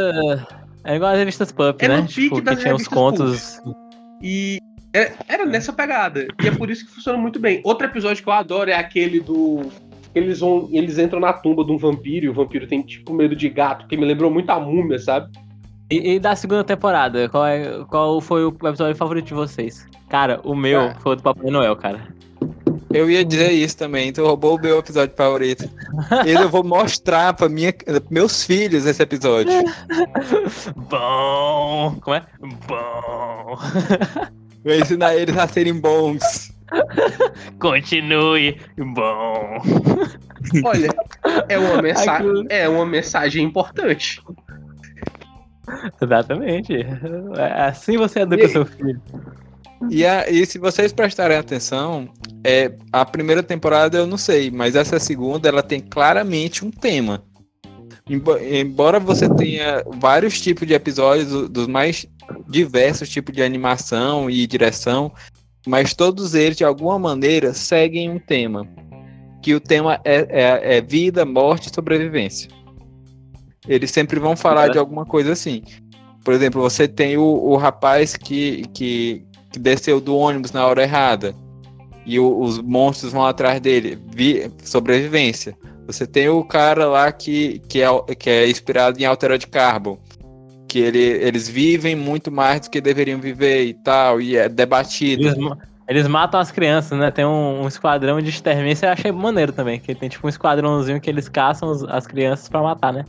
É 0.84 0.96
igual 0.96 1.12
as 1.12 1.18
revistas 1.18 1.52
Pump, 1.52 1.82
Era 1.84 2.02
né? 2.02 2.08
Tipo, 2.08 2.40
que 2.40 2.56
tinha 2.56 2.76
os 2.76 2.88
contos. 2.88 3.60
E 4.22 4.60
é- 4.94 5.12
era 5.28 5.44
nessa 5.44 5.74
pegada. 5.74 6.28
E 6.44 6.48
é 6.48 6.52
por 6.52 6.70
isso 6.70 6.86
que 6.86 6.92
funciona 6.92 7.18
muito 7.18 7.40
bem. 7.40 7.62
Outro 7.64 7.88
episódio 7.88 8.22
que 8.22 8.30
eu 8.30 8.34
adoro 8.34 8.70
é 8.70 8.76
aquele 8.76 9.20
do. 9.20 9.62
Eles 10.14 10.42
vão. 10.42 10.70
Eles 10.72 11.00
entram 11.00 11.20
na 11.20 11.34
tumba 11.34 11.66
de 11.66 11.72
um 11.72 11.78
vampiro 11.80 12.28
e 12.28 12.30
o 12.30 12.34
vampiro 12.34 12.68
tem, 12.68 12.84
tipo, 12.84 13.12
medo 13.12 13.36
de 13.36 13.50
gato, 13.50 13.88
que 13.88 13.98
me 13.98 14.06
lembrou 14.06 14.30
muito 14.30 14.52
a 14.52 14.60
múmia, 14.60 15.00
sabe? 15.00 15.32
E, 15.90 16.12
e 16.14 16.20
da 16.20 16.36
segunda 16.36 16.64
temporada, 16.64 17.28
qual, 17.28 17.44
é, 17.48 17.84
qual 17.90 18.22
foi 18.22 18.46
o 18.46 18.50
episódio 18.50 18.96
favorito 18.96 19.26
de 19.26 19.34
vocês? 19.34 19.88
Cara, 20.10 20.40
o 20.44 20.56
meu 20.56 20.80
Ah. 20.80 20.96
foi 21.00 21.14
o 21.14 21.16
do 21.16 21.24
Papai 21.24 21.50
Noel, 21.50 21.76
cara. 21.76 22.08
Eu 22.94 23.10
ia 23.10 23.26
dizer 23.26 23.52
isso 23.52 23.76
também, 23.78 24.14
tu 24.14 24.24
roubou 24.24 24.56
o 24.58 24.62
meu 24.62 24.80
episódio 24.80 25.16
favorito. 25.16 25.70
E 26.26 26.32
eu 26.32 26.48
vou 26.50 26.64
mostrar 26.64 27.34
para 27.34 27.50
minha, 27.50 27.74
meus 28.10 28.44
filhos 28.44 28.86
esse 28.86 29.02
episódio. 29.02 29.52
Bom! 30.90 31.98
Como 32.02 32.16
é? 32.16 32.26
Bom! 32.68 33.58
Vou 34.64 34.74
ensinar 34.74 35.14
eles 35.14 35.38
a 35.38 35.46
serem 35.46 35.74
bons. 35.78 36.54
Continue! 37.60 38.58
Bom! 38.78 39.58
Olha, 40.64 40.90
é 41.50 41.58
uma 41.60 41.82
É 42.50 42.70
uma 42.70 42.86
mensagem 42.86 43.44
importante. 43.44 44.22
Exatamente. 46.02 46.74
É 47.38 47.62
assim 47.64 47.98
você 47.98 48.22
educa 48.22 48.44
E- 48.44 48.50
seu 48.50 48.66
filho. 48.66 49.02
E, 49.90 50.06
a- 50.06 50.30
e 50.30 50.46
se 50.46 50.58
vocês 50.58 50.92
prestarem 50.94 51.38
atenção, 51.38 52.10
é, 52.44 52.72
a 52.92 53.06
primeira 53.06 53.44
temporada 53.44 53.98
eu 53.98 54.08
não 54.08 54.18
sei, 54.18 54.50
mas 54.52 54.76
essa 54.76 55.00
segunda 55.00 55.48
ela 55.50 55.62
tem 55.64 55.80
claramente 55.80 56.66
um 56.66 56.72
tema. 56.72 57.24
Embo- 58.10 58.38
Embora 58.38 59.00
você 59.00 59.30
tenha 59.30 59.84
vários 59.98 60.40
tipos 60.42 60.68
de 60.68 60.74
episódios, 60.74 61.30
do- 61.30 61.50
dos 61.50 61.68
mais 61.68 62.06
diversos 62.50 63.10
tipos 63.10 63.34
de 63.36 63.42
animação 63.44 64.30
e 64.30 64.46
direção, 64.48 65.12
mas 65.66 65.94
todos 65.94 66.34
eles, 66.34 66.58
de 66.58 66.64
alguma 66.66 67.00
maneira, 67.00 67.54
seguem 67.54 68.10
um 68.10 68.20
tema. 68.20 68.68
Que 69.42 69.54
o 69.54 69.60
tema 69.60 70.00
é, 70.04 70.26
é- 70.30 70.78
é 70.78 70.82
vida, 70.82 71.26
morte 71.26 71.70
e 71.70 71.74
sobrevivência. 71.76 72.50
Eles 73.68 73.92
sempre 73.92 74.20
vão 74.20 74.36
falar 74.36 74.68
É. 74.68 74.70
de 74.72 74.78
alguma 74.78 75.06
coisa 75.06 75.32
assim. 75.32 75.64
Por 76.24 76.34
exemplo, 76.34 76.62
você 76.62 76.88
tem 76.88 77.18
o, 77.18 77.24
o 77.24 77.56
rapaz 77.58 78.16
que, 78.16 78.64
que, 78.74 79.26
que 79.54 79.60
desceu 79.60 80.02
do 80.02 80.18
ônibus 80.18 80.52
na 80.52 80.66
hora 80.66 80.84
errada. 80.84 81.34
E 82.06 82.20
o- 82.20 82.38
os 82.42 82.60
monstros 82.62 83.14
vão 83.14 83.26
atrás 83.26 83.62
dele. 83.62 83.98
Vi- 84.14 84.52
sobrevivência. 84.64 85.56
Você 85.88 86.06
tem 86.06 86.28
o 86.28 86.44
cara 86.44 86.86
lá 86.88 87.12
que, 87.12 87.60
que, 87.70 87.82
é, 87.82 87.88
que 88.18 88.30
é 88.30 88.50
inspirado 88.50 89.00
em 89.00 89.06
Altered 89.06 89.48
Carbon. 89.48 89.98
que 90.68 90.80
ele, 90.80 90.98
eles 91.04 91.48
vivem 91.48 91.96
muito 91.96 92.32
mais 92.32 92.62
do 92.62 92.70
que 92.72 92.82
deveriam 92.82 93.20
viver 93.22 93.64
e 93.64 93.76
tal, 93.76 94.20
e 94.20 94.36
é 94.36 94.50
debatido. 94.50 95.22
Eles, 95.28 95.38
eles 95.88 96.08
matam 96.08 96.40
as 96.40 96.50
crianças, 96.50 96.98
né? 96.98 97.12
Tem 97.12 97.24
um, 97.24 97.62
um 97.62 97.68
esquadrão 97.68 98.20
de 98.20 98.30
extermínio, 98.32 98.76
eu 98.82 98.90
achei 98.90 99.12
maneiro 99.12 99.52
também, 99.54 99.80
que 99.80 99.94
tem 99.94 100.10
tipo 100.10 100.26
um 100.26 100.30
esquadrãozinho 100.32 101.00
que 101.00 101.08
eles 101.08 101.30
caçam 101.30 101.70
os- 101.70 101.84
as 101.84 102.08
crianças 102.08 102.50
pra 102.50 102.60
matar, 102.64 102.92
né? 102.92 103.06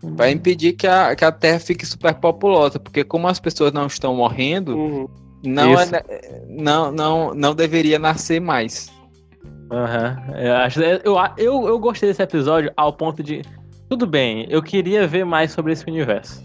Vai 0.00 0.30
impedir 0.30 0.74
que 0.74 0.86
a, 0.86 1.16
que 1.16 1.24
a 1.24 1.32
Terra 1.32 1.58
fique 1.58 1.84
super 1.84 2.14
populosa, 2.14 2.78
porque 2.78 3.02
como 3.02 3.26
as 3.26 3.40
pessoas 3.40 3.72
não 3.72 3.86
estão 3.88 4.14
morrendo, 4.14 4.76
Uhum. 4.76 5.08
Não, 5.42 5.78
é 5.78 5.86
não, 6.48 6.92
não, 6.92 7.34
não 7.34 7.54
deveria 7.54 7.98
nascer 7.98 8.40
mais. 8.40 8.90
Aham. 9.70 10.16
Eu, 10.36 10.56
acho, 10.56 10.80
eu, 10.80 11.00
eu, 11.36 11.68
eu 11.68 11.78
gostei 11.78 12.08
desse 12.08 12.22
episódio 12.22 12.72
ao 12.76 12.92
ponto 12.92 13.22
de. 13.22 13.42
Tudo 13.88 14.06
bem, 14.06 14.46
eu 14.48 14.62
queria 14.62 15.06
ver 15.06 15.24
mais 15.24 15.52
sobre 15.52 15.72
esse 15.72 15.86
universo. 15.86 16.42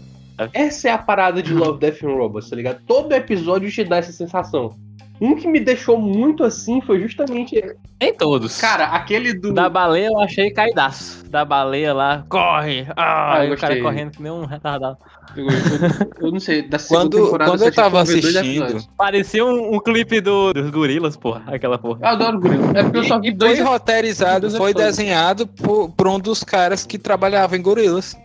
Essa 0.52 0.88
é 0.88 0.92
a 0.92 0.98
parada 0.98 1.42
de 1.42 1.52
Love, 1.54 1.78
Death 1.80 2.02
and 2.02 2.14
Robots, 2.14 2.50
tá 2.50 2.56
ligado? 2.56 2.80
Todo 2.86 3.12
episódio 3.12 3.70
te 3.70 3.84
dá 3.84 3.96
essa 3.96 4.12
sensação. 4.12 4.76
Um 5.20 5.34
que 5.34 5.48
me 5.48 5.58
deixou 5.60 5.98
muito 5.98 6.44
assim 6.44 6.80
foi 6.82 7.00
justamente. 7.00 7.60
Nem 8.00 8.12
todos. 8.14 8.60
Cara, 8.60 8.86
aquele 8.88 9.32
do. 9.32 9.52
Da 9.54 9.68
baleia 9.68 10.08
eu 10.08 10.20
achei 10.20 10.50
caidaço. 10.50 11.24
Da 11.30 11.44
baleia 11.44 11.92
lá, 11.94 12.24
corre! 12.28 12.86
Ah, 12.96 13.38
Ah, 13.38 13.46
eu 13.46 13.54
o 13.54 13.56
cara 13.56 13.80
correndo 13.80 14.10
que 14.12 14.22
nem 14.22 14.30
um 14.30 14.44
retardado. 14.44 14.96
Eu, 15.36 15.44
eu- 15.46 16.26
eu 16.26 16.32
não 16.32 16.38
sei, 16.40 16.62
da 16.68 16.78
segunda 16.78 17.02
Quando- 17.10 17.24
temporada 17.24 17.50
quando 17.50 17.62
eu 17.62 17.72
tava 17.74 18.00
assistindo. 18.02 18.86
Parecia 18.96 19.44
um, 19.44 19.74
um 19.74 19.80
clipe 19.80 20.20
do, 20.20 20.52
dos 20.52 20.70
gorilas, 20.70 21.16
porra. 21.16 21.42
Aquela 21.46 21.78
porra. 21.78 22.00
Eu 22.02 22.08
adoro 22.08 22.40
gorila. 22.40 22.72
É 22.78 22.82
porque 22.82 22.98
eu 22.98 23.04
só 23.04 23.18
vi 23.20 23.28
E 23.28 23.32
dois 23.32 23.58
foi 23.58 23.66
roteirizado, 23.66 24.50
foi 24.50 24.72
desenhado 24.74 25.46
por, 25.46 25.90
por 25.90 26.08
um 26.08 26.18
dos 26.20 26.44
caras 26.44 26.84
que 26.86 26.98
trabalhava 26.98 27.56
em 27.56 27.62
gorilas. 27.62 28.16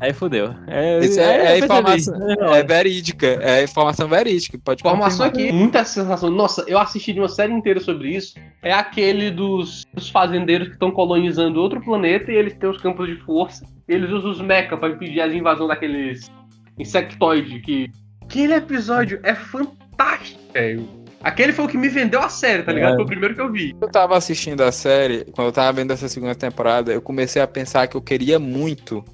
Aí 0.00 0.12
fudeu. 0.12 0.54
É, 0.66 1.00
Isso 1.00 1.18
é, 1.18 1.24
aí 1.24 1.38
eu 1.38 1.46
é 1.46 1.58
informação, 1.58 2.54
é 2.54 2.62
verídica, 2.62 3.26
é 3.26 3.64
informação 3.64 4.08
verídica, 4.08 4.58
pode 4.62 4.80
Informação 4.80 5.26
aqui, 5.26 5.50
muita 5.50 5.84
sensação. 5.84 6.30
Nossa, 6.30 6.64
eu 6.68 6.78
assisti 6.78 7.12
de 7.12 7.18
uma 7.18 7.28
série 7.28 7.52
inteira 7.52 7.80
sobre 7.80 8.14
isso. 8.14 8.34
É 8.62 8.72
aquele 8.72 9.30
dos, 9.30 9.84
dos 9.92 10.08
fazendeiros 10.08 10.68
que 10.68 10.74
estão 10.74 10.90
colonizando 10.90 11.60
outro 11.60 11.80
planeta 11.80 12.30
e 12.30 12.36
eles 12.36 12.54
têm 12.54 12.68
os 12.68 12.80
campos 12.80 13.08
de 13.08 13.16
força. 13.24 13.66
Eles 13.88 14.10
usam 14.10 14.30
os 14.30 14.40
mecha 14.40 14.76
pra 14.76 14.88
impedir 14.88 15.20
as 15.20 15.32
invasões 15.32 15.68
daqueles 15.68 16.30
insectoides 16.78 17.60
que. 17.62 17.90
Aquele 18.22 18.54
episódio 18.54 19.18
é 19.22 19.34
fantástico, 19.34 20.38
velho. 20.52 20.86
Aquele 21.22 21.52
foi 21.52 21.64
o 21.64 21.68
que 21.68 21.76
me 21.76 21.88
vendeu 21.88 22.20
a 22.20 22.28
série, 22.28 22.62
tá 22.62 22.72
ligado? 22.72 22.92
É. 22.92 22.94
Foi 22.96 23.04
o 23.04 23.08
primeiro 23.08 23.34
que 23.34 23.40
eu 23.40 23.50
vi. 23.50 23.72
Quando 23.72 23.82
eu 23.84 23.90
tava 23.90 24.16
assistindo 24.16 24.60
a 24.60 24.70
série, 24.70 25.24
quando 25.32 25.48
eu 25.48 25.52
tava 25.52 25.72
vendo 25.72 25.92
essa 25.92 26.08
segunda 26.08 26.34
temporada, 26.34 26.92
eu 26.92 27.02
comecei 27.02 27.42
a 27.42 27.46
pensar 27.46 27.88
que 27.88 27.96
eu 27.96 28.02
queria 28.02 28.38
muito 28.38 29.04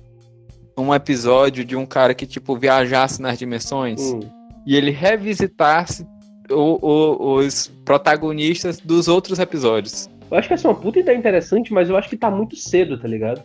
um 0.77 0.93
episódio 0.95 1.65
de 1.65 1.77
um 1.77 1.87
cara 1.87 2.15
que, 2.15 2.27
tipo, 2.27 2.57
viajasse 2.57 3.21
nas 3.23 3.39
dimensões 3.39 4.01
Hum. 4.13 4.21
e 4.67 4.77
ele 4.77 4.91
revisitasse 4.91 6.07
o- 6.51 6.79
o- 6.87 7.35
os 7.37 7.69
protagonistas 7.85 8.79
dos 8.79 9.09
outros 9.09 9.39
episódios. 9.39 10.09
Eu 10.31 10.37
acho 10.39 10.49
que 10.49 10.55
essa 10.55 10.67
é 10.69 10.71
uma 10.71 10.79
puta 10.81 10.99
ideia 10.99 11.17
interessante, 11.17 11.73
mas 11.73 11.89
eu 11.89 11.97
acho 11.97 12.09
que 12.09 12.17
tá 12.17 12.31
muito 12.31 12.57
cedo, 12.57 12.99
tá 12.99 13.07
ligado? 13.09 13.43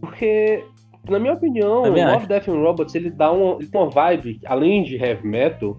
Porque, 0.00 0.64
na 1.08 1.18
minha 1.18 1.34
opinião, 1.34 1.82
Também 1.82 2.04
Love, 2.04 2.16
acho. 2.16 2.26
Death 2.28 2.48
and 2.48 2.60
Robots, 2.60 2.94
ele 2.94 3.10
dá 3.10 3.30
uma, 3.30 3.56
ele 3.60 3.66
tem 3.68 3.80
uma 3.80 3.90
vibe, 3.90 4.40
além 4.46 4.82
de 4.82 4.96
heavy 4.96 5.26
metal, 5.26 5.76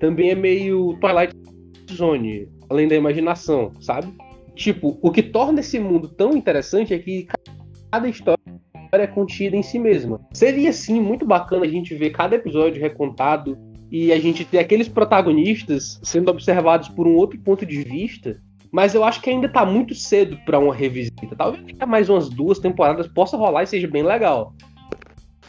também 0.00 0.30
é 0.30 0.34
meio 0.34 0.96
Twilight 1.00 1.34
Zone, 1.92 2.48
além 2.70 2.86
da 2.88 2.94
imaginação, 2.94 3.72
sabe? 3.80 4.08
Tipo, 4.54 4.98
o 5.02 5.10
que 5.10 5.22
torna 5.22 5.60
esse 5.60 5.78
mundo 5.78 6.08
tão 6.08 6.32
interessante 6.36 6.92
é 6.94 6.98
que 6.98 7.26
cada 7.92 8.08
história 8.08 8.37
é 8.92 9.06
contida 9.06 9.56
em 9.56 9.62
si 9.62 9.78
mesma. 9.78 10.20
Seria, 10.32 10.72
sim, 10.72 11.00
muito 11.00 11.24
bacana 11.26 11.64
a 11.64 11.68
gente 11.68 11.94
ver 11.94 12.10
cada 12.10 12.36
episódio 12.36 12.80
recontado 12.80 13.56
e 13.90 14.12
a 14.12 14.18
gente 14.18 14.44
ter 14.44 14.58
aqueles 14.58 14.88
protagonistas 14.88 15.98
sendo 16.02 16.30
observados 16.30 16.88
por 16.88 17.06
um 17.06 17.14
outro 17.16 17.38
ponto 17.40 17.64
de 17.66 17.82
vista 17.82 18.40
mas 18.70 18.94
eu 18.94 19.02
acho 19.02 19.22
que 19.22 19.30
ainda 19.30 19.48
tá 19.48 19.64
muito 19.64 19.94
cedo 19.94 20.36
pra 20.44 20.58
uma 20.58 20.74
revisita. 20.74 21.34
Talvez 21.34 21.64
daqui 21.64 21.78
a 21.80 21.86
mais 21.86 22.10
umas 22.10 22.28
duas 22.28 22.58
temporadas 22.58 23.06
possa 23.06 23.34
rolar 23.34 23.62
e 23.62 23.66
seja 23.66 23.88
bem 23.88 24.02
legal. 24.02 24.52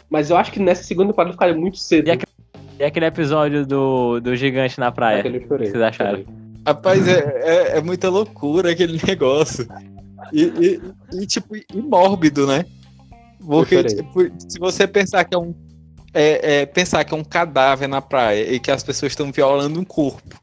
Mas 0.08 0.30
eu 0.30 0.38
acho 0.38 0.50
que 0.50 0.58
nessa 0.58 0.82
segunda 0.84 1.08
temporada 1.10 1.32
ficaria 1.32 1.54
muito 1.54 1.76
cedo. 1.76 2.08
E 2.08 2.10
aquele- 2.12 2.32
E 2.78 2.82
aquele 2.82 3.04
episódio 3.04 3.66
do, 3.66 4.20
do 4.20 4.34
gigante 4.34 4.80
na 4.80 4.90
praia. 4.90 5.20
Aquele 5.20 5.36
eu 5.36 5.42
chorei. 5.46 5.56
O 5.68 5.70
que 5.70 5.70
vocês 5.72 5.82
acharam? 5.82 6.24
Rapaz, 6.66 7.06
é, 7.06 7.18
é, 7.74 7.76
é 7.78 7.80
muita 7.82 8.08
loucura 8.08 8.70
aquele 8.70 8.98
negócio. 9.06 9.68
E, 10.32 10.42
e- 10.44 10.80
e, 11.22 11.26
tipo, 11.26 11.54
e 11.54 11.64
mórbido, 11.74 12.46
né? 12.46 12.64
Porque, 13.44 13.82
tipo, 13.84 14.20
se 14.48 14.58
você 14.58 14.86
pensar 14.86 15.24
que 15.24 15.34
é 15.34 15.38
um. 15.38 15.54
É, 16.12 16.60
é, 16.62 16.66
pensar 16.66 17.04
que 17.04 17.14
é 17.14 17.16
um 17.16 17.22
cadáver 17.22 17.88
na 17.88 18.02
praia 18.02 18.52
e 18.52 18.58
que 18.58 18.70
as 18.70 18.82
pessoas 18.82 19.12
estão 19.12 19.30
violando 19.30 19.78
um 19.78 19.84
corpo, 19.84 20.40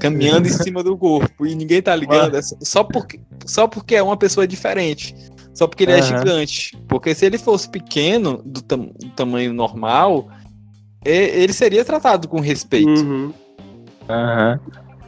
caminhando 0.00 0.48
em 0.48 0.50
cima 0.52 0.82
do 0.82 0.96
corpo, 0.96 1.46
e 1.46 1.54
ninguém 1.54 1.80
tá 1.80 1.94
ligando, 1.94 2.36
é 2.36 2.42
só 2.42 2.82
porque, 2.82 3.20
só 3.46 3.68
porque 3.68 3.94
é 3.94 4.02
uma 4.02 4.16
pessoa 4.16 4.46
diferente. 4.46 5.14
Só 5.54 5.68
porque 5.68 5.84
ele 5.84 5.92
é 5.92 6.00
Aham. 6.00 6.18
gigante. 6.18 6.76
Porque 6.88 7.14
se 7.14 7.24
ele 7.24 7.38
fosse 7.38 7.68
pequeno, 7.68 8.42
do, 8.44 8.60
tam- 8.60 8.90
do 8.98 9.10
tamanho 9.10 9.54
normal, 9.54 10.28
ele 11.04 11.52
seria 11.52 11.84
tratado 11.84 12.26
com 12.26 12.40
respeito. 12.40 12.88
Uhum. 12.88 13.32
Aham. 14.08 14.60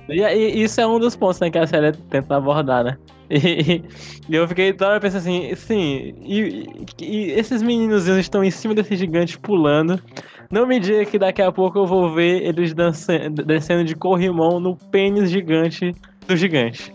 E, 0.08 0.20
e 0.22 0.62
isso 0.62 0.80
é 0.80 0.86
um 0.86 0.98
dos 0.98 1.16
pontos 1.16 1.40
né, 1.40 1.50
que 1.50 1.58
a 1.58 1.66
série 1.66 1.92
tenta 1.92 2.36
abordar, 2.36 2.84
né? 2.84 2.98
E, 3.28 3.82
e 4.28 4.34
eu 4.36 4.46
fiquei 4.46 4.72
toda 4.72 4.92
hora 4.92 5.00
pensando 5.00 5.18
assim, 5.18 5.52
sim, 5.56 6.14
e, 6.22 6.86
e- 7.00 7.30
esses 7.32 7.60
meninozinhos 7.60 8.20
estão 8.20 8.44
em 8.44 8.52
cima 8.52 8.72
desse 8.74 8.94
gigante 8.96 9.36
pulando. 9.38 10.00
Não 10.48 10.64
me 10.64 10.78
diga 10.78 11.04
que 11.04 11.18
daqui 11.18 11.42
a 11.42 11.50
pouco 11.50 11.78
eu 11.78 11.86
vou 11.86 12.14
ver 12.14 12.44
eles 12.44 12.72
dançando, 12.72 13.44
descendo 13.44 13.82
de 13.82 13.96
corrimão 13.96 14.60
no 14.60 14.76
pênis 14.76 15.28
gigante 15.28 15.92
do 16.28 16.36
gigante. 16.36 16.94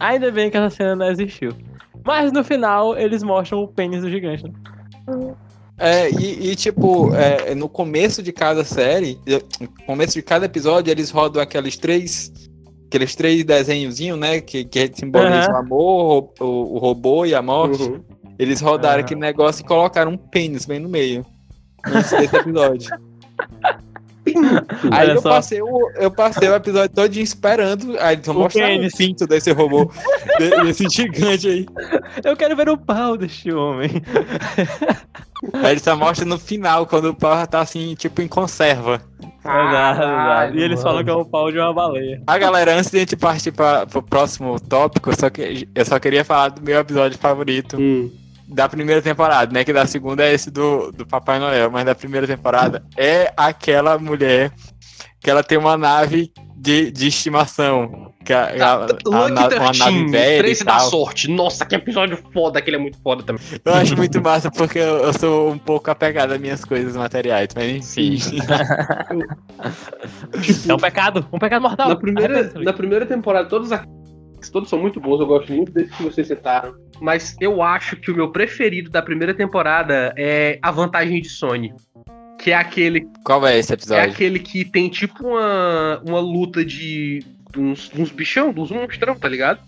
Ainda 0.00 0.30
bem 0.32 0.50
que 0.50 0.56
essa 0.56 0.70
cena 0.74 0.96
não 0.96 1.10
existiu. 1.10 1.52
Mas 2.02 2.32
no 2.32 2.42
final 2.42 2.96
eles 2.96 3.22
mostram 3.22 3.62
o 3.62 3.68
pênis 3.68 4.00
do 4.02 4.10
gigante. 4.10 4.44
Né? 4.44 5.34
É, 5.78 6.10
e, 6.10 6.50
e, 6.50 6.56
tipo, 6.56 7.14
é, 7.14 7.54
no 7.54 7.68
começo 7.68 8.22
de 8.22 8.32
cada 8.32 8.64
série, 8.64 9.18
no 9.60 9.68
começo 9.86 10.14
de 10.14 10.22
cada 10.22 10.46
episódio, 10.46 10.90
eles 10.90 11.10
rodam 11.10 11.40
aqueles 11.40 11.76
três. 11.76 12.32
Aqueles 12.86 13.14
três 13.14 13.44
desenhozinhos, 13.44 14.18
né? 14.18 14.40
Que, 14.40 14.64
que 14.64 14.90
simbolizam 14.94 15.52
o 15.52 15.56
amor, 15.56 16.32
o, 16.40 16.44
o 16.44 16.78
robô 16.78 17.26
e 17.26 17.34
a 17.34 17.42
morte. 17.42 17.82
Uhum. 17.82 18.02
Eles 18.38 18.60
rodaram 18.60 18.96
Aham. 18.96 19.04
aquele 19.04 19.20
negócio 19.20 19.62
e 19.62 19.66
colocaram 19.66 20.12
um 20.12 20.16
pênis 20.16 20.64
bem 20.64 20.78
no 20.80 20.88
meio. 20.88 21.24
Antes 21.84 22.10
desse 22.10 22.36
episódio. 22.36 22.90
Aí 24.92 25.06
Olha 25.06 25.12
eu 25.14 25.22
só. 25.22 25.30
passei, 25.30 25.62
o, 25.62 25.90
eu 25.96 26.10
passei 26.10 26.48
o 26.48 26.54
episódio 26.54 26.94
todo 26.94 27.16
esperando. 27.16 27.96
Aí 28.00 28.14
eles 28.16 28.26
vão 28.26 28.36
O 28.36 28.38
mostrar 28.40 28.66
pênis. 28.66 28.92
o 28.94 28.96
pinto 28.96 29.26
desse 29.26 29.52
robô. 29.52 29.90
de- 30.38 30.62
desse 30.64 30.88
gigante 30.88 31.48
aí. 31.48 31.66
Eu 32.24 32.36
quero 32.36 32.54
ver 32.56 32.68
o 32.68 32.76
pau 32.78 33.16
deste 33.16 33.52
homem. 33.52 33.90
Aí 35.62 35.70
ele 35.72 35.80
só 35.80 35.94
mostra 35.96 36.24
no 36.24 36.38
final, 36.38 36.84
quando 36.86 37.10
o 37.10 37.14
pau 37.14 37.36
já 37.36 37.46
tá 37.46 37.60
assim, 37.60 37.94
tipo, 37.94 38.20
em 38.20 38.26
conserva. 38.28 39.00
Exato, 39.44 40.02
exato. 40.02 40.56
E 40.56 40.62
eles 40.62 40.78
mano. 40.78 40.82
falam 40.82 41.04
que 41.04 41.10
é 41.10 41.14
o 41.14 41.24
pau 41.24 41.50
de 41.52 41.58
uma 41.58 41.72
baleia. 41.72 42.20
Ah, 42.26 42.36
galera, 42.38 42.74
antes 42.74 42.90
de 42.90 42.96
a 42.96 43.00
gente 43.00 43.16
partir 43.16 43.52
para 43.52 43.86
o 43.94 44.02
próximo 44.02 44.58
tópico, 44.60 45.10
eu 45.10 45.14
só, 45.18 45.30
que, 45.30 45.68
eu 45.74 45.84
só 45.84 45.98
queria 46.00 46.24
falar 46.24 46.48
do 46.48 46.60
meu 46.60 46.78
episódio 46.80 47.16
favorito 47.18 47.76
Hum. 47.80 48.10
Da 48.48 48.68
primeira 48.68 49.02
temporada, 49.02 49.52
né? 49.52 49.64
Que 49.64 49.72
da 49.72 49.86
segunda 49.86 50.24
é 50.24 50.32
esse 50.32 50.50
do, 50.50 50.90
do 50.90 51.06
Papai 51.06 51.38
Noel, 51.38 51.70
mas 51.70 51.84
da 51.84 51.94
primeira 51.94 52.26
temporada 52.26 52.82
é 52.96 53.32
aquela 53.36 53.98
mulher 53.98 54.50
que 55.20 55.30
ela 55.30 55.42
tem 55.42 55.58
uma 55.58 55.76
nave 55.76 56.32
de, 56.56 56.90
de 56.90 57.08
estimação. 57.08 58.08
Que 58.24 58.32
a, 58.32 58.44
a, 58.44 58.72
a, 58.74 58.86
Lucky 58.86 59.32
na- 59.32 59.48
uma 59.48 59.72
nave 59.72 60.06
13, 60.06 60.10
velha 60.10 60.48
e 60.48 60.64
da 60.64 60.78
sorte. 60.80 61.30
Nossa, 61.30 61.64
que 61.64 61.74
episódio 61.74 62.18
foda, 62.32 62.58
aquele 62.58 62.76
é 62.76 62.80
muito 62.80 62.98
foda 63.00 63.22
também. 63.22 63.42
Eu 63.64 63.74
acho 63.74 63.96
muito 63.96 64.20
massa 64.20 64.50
porque 64.50 64.78
eu, 64.78 64.98
eu 64.98 65.12
sou 65.12 65.50
um 65.50 65.58
pouco 65.58 65.90
apegado 65.90 66.32
às 66.32 66.40
minhas 66.40 66.64
coisas 66.64 66.96
materiais, 66.96 67.48
mas 67.54 67.96
enfim. 67.96 68.38
É 70.68 70.74
um 70.74 70.78
pecado, 70.78 71.26
um 71.32 71.38
pecado 71.38 71.62
mortal. 71.62 71.88
Na 71.88 71.96
primeira, 71.96 72.52
na 72.54 72.72
primeira 72.72 73.06
temporada, 73.06 73.48
todos 73.48 73.70
todos 74.52 74.68
são 74.68 74.78
muito 74.78 75.00
bons, 75.00 75.20
eu 75.20 75.26
gosto 75.26 75.52
muito 75.52 75.72
desses 75.72 75.94
que 75.96 76.02
vocês 76.02 76.26
citaram. 76.26 76.74
Mas 77.00 77.36
eu 77.40 77.62
acho 77.62 77.96
que 77.96 78.10
o 78.10 78.14
meu 78.16 78.30
preferido 78.30 78.90
da 78.90 79.00
primeira 79.02 79.32
temporada 79.34 80.12
é 80.16 80.58
A 80.62 80.70
Vantagem 80.70 81.20
de 81.20 81.28
Sony. 81.28 81.72
Que 82.40 82.52
é 82.52 82.54
aquele, 82.54 83.06
Qual 83.24 83.44
é 83.46 83.58
esse 83.58 83.72
é 83.72 83.74
episódio? 83.74 84.10
aquele 84.12 84.38
que 84.38 84.64
tem 84.64 84.88
tipo 84.88 85.26
uma, 85.26 86.00
uma 86.06 86.20
luta 86.20 86.64
de 86.64 87.24
uns, 87.56 87.90
uns 87.98 88.10
bichão, 88.10 88.52
dos 88.52 88.70
monstrão, 88.70 89.16
tá 89.16 89.28
ligado? 89.28 89.60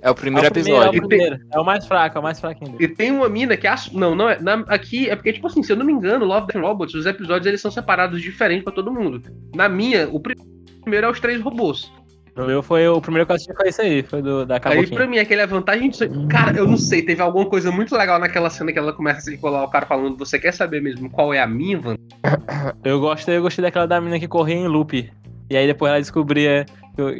É 0.00 0.10
o 0.10 0.14
primeiro 0.14 0.46
É 0.46 0.50
o 0.50 0.52
primeiro, 0.52 0.78
episódio. 0.78 1.00
É 1.00 1.04
o, 1.04 1.08
primeiro. 1.08 1.38
é 1.52 1.60
o 1.60 1.64
mais 1.64 1.86
fraco, 1.86 2.16
é 2.16 2.20
o 2.20 2.22
mais 2.22 2.40
fraco 2.40 2.64
ainda. 2.64 2.82
E 2.82 2.88
tem 2.88 3.10
uma 3.10 3.28
mina 3.28 3.56
que. 3.56 3.66
ass- 3.66 3.92
Não, 3.92 4.14
não 4.14 4.28
é. 4.28 4.38
na- 4.40 4.64
aqui 4.68 5.08
é 5.10 5.16
porque, 5.16 5.32
tipo 5.34 5.46
assim, 5.46 5.62
se 5.62 5.72
eu 5.72 5.76
não 5.76 5.84
me 5.86 5.92
engano, 5.92 6.24
Love 6.24 6.46
Death 6.46 6.56
and 6.56 6.66
Robots, 6.66 6.94
os 6.94 7.04
episódios 7.06 7.46
eles 7.46 7.60
são 7.60 7.70
separados 7.70 8.20
diferentes 8.22 8.64
pra 8.64 8.72
todo 8.72 8.90
mundo. 8.92 9.22
Na 9.54 9.68
minha, 9.68 10.08
o 10.10 10.18
pri- 10.20 10.36
primeiro 10.82 11.06
é 11.06 11.10
os 11.10 11.20
três 11.20 11.40
robôs. 11.42 11.90
O 12.36 12.44
meu 12.46 12.62
foi 12.62 12.88
o 12.88 12.98
primeiro 13.00 13.26
que 13.26 13.32
eu 13.32 13.36
assisti 13.36 13.54
foi 13.54 13.68
esse 13.68 13.82
aí, 13.82 14.02
foi 14.02 14.22
do 14.22 14.46
da 14.46 14.54
Aí 14.54 14.60
Caboquinha. 14.60 14.96
pra 14.96 15.06
mim, 15.06 15.18
aquele 15.18 15.42
é 15.42 15.46
vantagem 15.46 15.90
de. 15.90 16.08
Cara, 16.28 16.56
eu 16.56 16.66
não 16.66 16.78
sei, 16.78 17.02
teve 17.02 17.20
alguma 17.20 17.44
coisa 17.46 17.70
muito 17.70 17.94
legal 17.94 18.18
naquela 18.18 18.48
cena 18.48 18.72
que 18.72 18.78
ela 18.78 18.92
começa 18.92 19.18
a 19.18 19.22
circular 19.22 19.64
o 19.64 19.68
cara 19.68 19.84
falando, 19.84 20.16
você 20.16 20.38
quer 20.38 20.52
saber 20.52 20.80
mesmo 20.80 21.10
qual 21.10 21.34
é 21.34 21.40
a 21.40 21.46
minha 21.46 21.76
vantagem? 21.76 22.08
Eu 22.84 23.00
gostei, 23.00 23.36
eu 23.36 23.42
gostei 23.42 23.62
daquela 23.62 23.86
da 23.86 24.00
menina 24.00 24.18
que 24.18 24.26
corria 24.28 24.56
em 24.56 24.66
loop. 24.66 25.10
E 25.50 25.56
aí 25.56 25.66
depois 25.66 25.90
ela 25.90 26.00
descobria. 26.00 26.64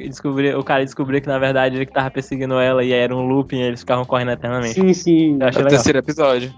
descobria 0.08 0.58
o 0.58 0.64
cara 0.64 0.82
descobria 0.84 1.20
que 1.20 1.26
na 1.28 1.38
verdade 1.38 1.76
ele 1.76 1.84
que 1.86 1.92
tava 1.92 2.10
perseguindo 2.10 2.54
ela 2.58 2.82
e 2.82 2.92
aí 2.92 2.98
era 3.00 3.14
um 3.14 3.26
looping 3.26 3.58
e 3.58 3.62
eles 3.62 3.80
ficavam 3.80 4.04
correndo 4.06 4.30
eternamente. 4.32 4.74
Sim, 4.80 4.94
sim. 4.94 5.38
Eu 5.40 5.48
achei 5.48 5.60
É 5.60 5.62
o 5.62 5.64
legal. 5.66 5.68
terceiro 5.70 5.98
episódio. 5.98 6.54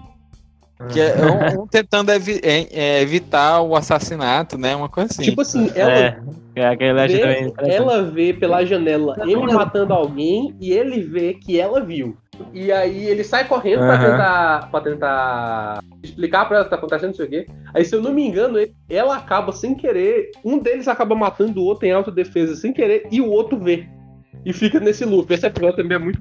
Que 0.91 0.99
é 0.99 1.15
um, 1.57 1.63
um 1.63 1.67
tentando 1.67 2.11
evi- 2.11 2.41
é- 2.43 2.67
é 2.97 3.01
evitar 3.01 3.61
o 3.61 3.75
assassinato, 3.75 4.57
né? 4.57 4.75
Uma 4.75 4.89
coisa 4.89 5.09
assim. 5.11 5.23
Tipo 5.23 5.41
assim, 5.41 5.71
ela, 5.73 5.91
É, 5.91 6.17
é 6.55 6.67
aquele 6.67 6.99
achei 6.99 7.19
também 7.19 7.43
vê, 7.43 7.47
interessante. 7.49 7.75
ela 7.77 8.03
vê 8.03 8.33
pela 8.33 8.65
janela 8.65 9.15
ele 9.21 9.53
matando 9.53 9.93
alguém 9.93 10.53
e 10.59 10.73
ele 10.73 10.99
vê 11.01 11.33
que 11.33 11.57
ela 11.59 11.79
viu. 11.79 12.17
E 12.53 12.69
aí 12.73 13.05
ele 13.07 13.23
sai 13.23 13.47
correndo 13.47 13.79
pra 13.79 13.93
Aham. 13.95 14.11
tentar 14.11 14.69
pra 14.69 14.81
tentar 14.81 15.83
explicar 16.03 16.45
pra 16.45 16.57
ela 16.57 16.63
o 16.63 16.65
que 16.65 16.69
tá 16.71 16.75
acontecendo, 16.75 17.07
não 17.11 17.15
sei 17.15 17.25
o 17.25 17.29
quê. 17.29 17.45
Aí, 17.73 17.85
se 17.85 17.95
eu 17.95 18.01
não 18.01 18.11
me 18.11 18.27
engano, 18.27 18.59
ele- 18.59 18.75
ela 18.89 19.15
acaba 19.15 19.53
sem 19.53 19.73
querer. 19.75 20.31
Um 20.43 20.59
deles 20.59 20.89
acaba 20.89 21.15
matando 21.15 21.61
o 21.61 21.63
outro 21.63 21.87
em 21.87 21.93
autodefesa 21.93 22.53
sem 22.57 22.73
querer 22.73 23.07
e 23.09 23.21
o 23.21 23.29
outro 23.29 23.57
vê. 23.57 23.87
E 24.45 24.51
fica 24.51 24.81
nesse 24.81 25.05
loop. 25.05 25.33
Esse 25.33 25.47
episódio 25.47 25.77
também 25.77 25.95
é 25.95 25.99
muito. 25.99 26.19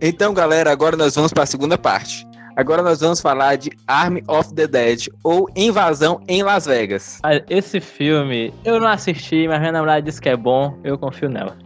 Então, 0.00 0.34
galera, 0.34 0.72
agora 0.72 0.96
nós 0.96 1.14
vamos 1.14 1.32
para 1.32 1.44
a 1.44 1.46
segunda 1.46 1.78
parte. 1.78 2.26
Agora 2.56 2.82
nós 2.82 3.00
vamos 3.00 3.20
falar 3.20 3.56
de 3.56 3.70
Army 3.86 4.22
of 4.28 4.54
the 4.54 4.66
Dead 4.66 5.06
ou 5.24 5.48
Invasão 5.56 6.20
em 6.28 6.42
Las 6.42 6.66
Vegas. 6.66 7.18
Ah, 7.22 7.42
Esse 7.48 7.80
filme 7.80 8.52
eu 8.64 8.78
não 8.78 8.88
assisti, 8.88 9.48
mas 9.48 9.60
minha 9.60 9.72
namorada 9.72 10.02
disse 10.02 10.20
que 10.20 10.28
é 10.28 10.36
bom, 10.36 10.78
eu 10.84 10.98
confio 10.98 11.28
nela. 11.28 11.56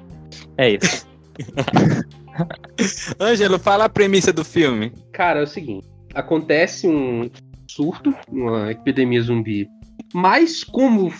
É 0.56 0.70
isso. 0.70 1.06
Ângelo, 3.20 3.58
fala 3.58 3.84
a 3.84 3.88
premissa 3.88 4.32
do 4.32 4.44
filme. 4.44 4.92
Cara, 5.12 5.40
é 5.40 5.42
o 5.42 5.46
seguinte: 5.46 5.86
acontece 6.14 6.86
um 6.86 7.30
surto, 7.68 8.14
uma 8.30 8.70
epidemia 8.70 9.20
zumbi, 9.22 9.68
mas 10.14 10.64
como 10.64 11.12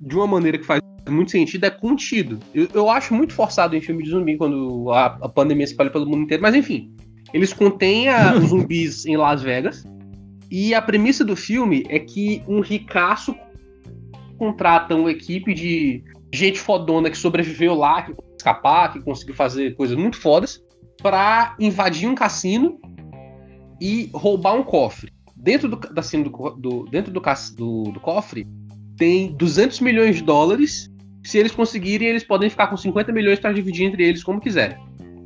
de 0.00 0.16
uma 0.16 0.26
maneira 0.26 0.58
que 0.58 0.64
faz 0.64 0.80
muito 1.08 1.30
sentido, 1.30 1.64
é 1.64 1.70
contido. 1.70 2.38
Eu, 2.54 2.68
eu 2.74 2.90
acho 2.90 3.14
muito 3.14 3.32
forçado 3.32 3.74
em 3.74 3.80
filme 3.80 4.02
de 4.02 4.10
zumbi 4.10 4.36
quando 4.36 4.90
a, 4.92 5.06
a 5.06 5.28
pandemia 5.28 5.66
se 5.66 5.72
espalha 5.72 5.90
pelo 5.90 6.06
mundo 6.06 6.22
inteiro, 6.22 6.42
mas 6.42 6.54
enfim. 6.54 6.94
Eles 7.32 7.52
contêm 7.52 8.08
a- 8.08 8.34
os 8.34 8.48
zumbis 8.50 9.04
em 9.06 9.16
Las 9.16 9.42
Vegas. 9.42 9.84
E 10.50 10.74
a 10.74 10.80
premissa 10.80 11.24
do 11.24 11.36
filme 11.36 11.84
é 11.88 11.98
que 11.98 12.42
um 12.48 12.60
ricaço 12.60 13.34
contrata 14.38 14.94
uma 14.94 15.10
equipe 15.10 15.52
de 15.52 16.02
gente 16.32 16.58
fodona 16.58 17.10
que 17.10 17.18
sobreviveu 17.18 17.74
lá, 17.74 18.02
que 18.02 18.12
conseguiu 18.12 18.36
escapar, 18.36 18.92
que 18.92 19.00
conseguiu 19.00 19.34
fazer 19.34 19.74
coisas 19.74 19.96
muito 19.96 20.16
fodas, 20.16 20.62
pra 21.02 21.54
invadir 21.60 22.08
um 22.08 22.14
cassino 22.14 22.78
e 23.80 24.08
roubar 24.12 24.54
um 24.54 24.62
cofre. 24.62 25.12
Dentro 25.36 25.68
do, 25.68 25.76
da 25.76 26.02
do, 26.02 26.50
do- 26.56 26.84
dentro 26.90 27.12
do, 27.12 27.20
do- 27.56 27.92
do 27.92 28.00
cofre 28.00 28.46
tem 28.96 29.32
200 29.36 29.80
milhões 29.80 30.16
de 30.16 30.22
dólares. 30.22 30.90
Se 31.24 31.36
eles 31.38 31.52
conseguirem, 31.52 32.08
eles 32.08 32.24
podem 32.24 32.48
ficar 32.48 32.68
com 32.68 32.76
50 32.76 33.12
milhões 33.12 33.38
pra 33.38 33.52
dividir 33.52 33.86
entre 33.86 34.04
eles 34.04 34.24
como 34.24 34.40
quiserem. 34.40 34.78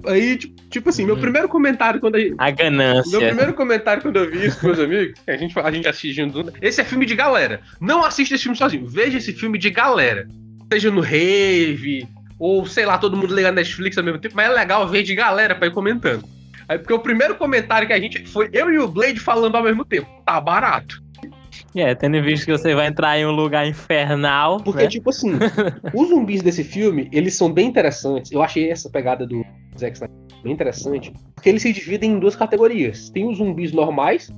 Aí, 0.07 0.37
tipo, 0.71 0.89
assim, 0.89 1.05
meu 1.05 1.15
Uhum. 1.15 1.21
primeiro 1.21 1.49
comentário 1.49 2.01
quando 2.01 2.17
a 2.17 2.21
gente, 2.21 2.35
A 2.39 2.51
ganância. 2.51 3.11
meu 3.19 3.29
primeiro 3.29 3.55
comentário 3.55 4.03
quando 4.03 4.17
eu 4.17 4.31
vi 4.31 4.47
isso 4.47 4.59
com 4.61 4.67
meus 4.67 4.79
amigos, 4.79 5.21
a 5.27 5.37
gente, 5.37 5.59
a 5.59 5.71
gente 5.71 5.89
assiste 5.89 6.15
junto. 6.15 6.53
Esse 6.61 6.81
é 6.81 6.85
filme 6.85 7.07
de 7.07 7.15
galera. 7.15 7.61
Não 7.81 8.05
assista 8.05 8.35
esse 8.35 8.43
filme 8.45 8.57
sozinho. 8.59 8.87
Veja 8.87 9.19
esse 9.19 9.33
filme 9.33 9.59
de 9.59 9.71
galera. 9.71 10.27
Seja 10.73 10.91
no 10.91 11.01
Rave, 11.01 12.07
ou 12.39 12.65
sei 12.67 12.87
lá, 12.87 12.99
todo 12.99 13.17
mundo 13.17 13.35
liga 13.35 13.49
na 13.49 13.57
Netflix 13.57 13.97
ao 13.99 14.05
mesmo 14.05 14.19
tempo, 14.19 14.35
mas 14.35 14.47
é 14.51 14.53
legal 14.53 14.89
ver 14.89 15.03
de 15.03 15.15
galera 15.15 15.55
pra 15.55 15.67
ir 15.69 15.73
comentando. 15.73 16.25
Aí, 16.69 16.79
porque 16.79 16.93
o 16.93 16.99
primeiro 16.99 17.35
comentário 17.35 17.87
que 17.87 17.93
a 17.93 18.01
gente. 18.01 18.25
Foi 18.29 18.49
eu 18.53 18.73
e 18.73 18.79
o 18.79 18.89
Blade 18.89 19.21
falando 19.21 19.57
ao 19.57 19.63
mesmo 19.65 19.85
tempo. 19.85 20.09
Tá 20.25 20.41
barato. 20.41 21.03
É, 21.75 21.95
tendo 21.95 22.23
visto 22.23 22.45
que 22.45 22.53
você 22.53 22.75
vai 22.75 22.87
entrar 22.87 23.19
em 23.19 23.27
um 23.27 23.31
lugar 23.31 23.67
infernal. 23.67 24.59
Porque, 24.59 24.83
né? 24.83 24.89
tipo 24.89 25.11
assim, 25.11 25.33
os 25.95 26.09
zumbis 26.09 26.43
desse 26.43 26.65
filme, 26.65 27.09
eles 27.13 27.35
são 27.35 27.53
bem 27.53 27.69
interessantes. 27.69 28.33
Eu 28.33 28.43
achei 28.43 28.71
essa 28.71 28.91
pegada 28.91 29.27
do 29.27 29.45
Zack 29.79 29.95
Snyder 29.97 30.17
bem 30.43 30.53
interessante. 30.53 31.13
Porque 31.35 31.49
eles 31.49 31.63
se 31.63 31.73
dividem 31.73 32.13
em 32.13 32.19
duas 32.19 32.37
categorias. 32.37 33.11
Tem 33.11 33.29
os 33.29 33.39
zumbis 33.39 33.73
normais, 33.73 34.29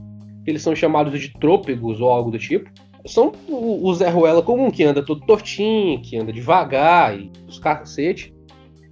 que 0.44 0.50
eles 0.50 0.62
são 0.62 0.74
chamados 0.74 1.18
de 1.18 1.32
trôpegos 1.38 2.00
ou 2.00 2.08
algo 2.08 2.30
do 2.30 2.38
tipo. 2.38 2.70
São 3.06 3.32
o, 3.48 3.86
o 3.86 3.94
Zé 3.94 4.08
Ruela 4.08 4.42
comum, 4.42 4.70
que 4.70 4.84
anda 4.84 5.04
todo 5.04 5.26
tortinho, 5.26 6.00
que 6.00 6.16
anda 6.16 6.32
devagar 6.32 7.18
e 7.18 7.30
os 7.46 7.58
cacete. 7.58 8.34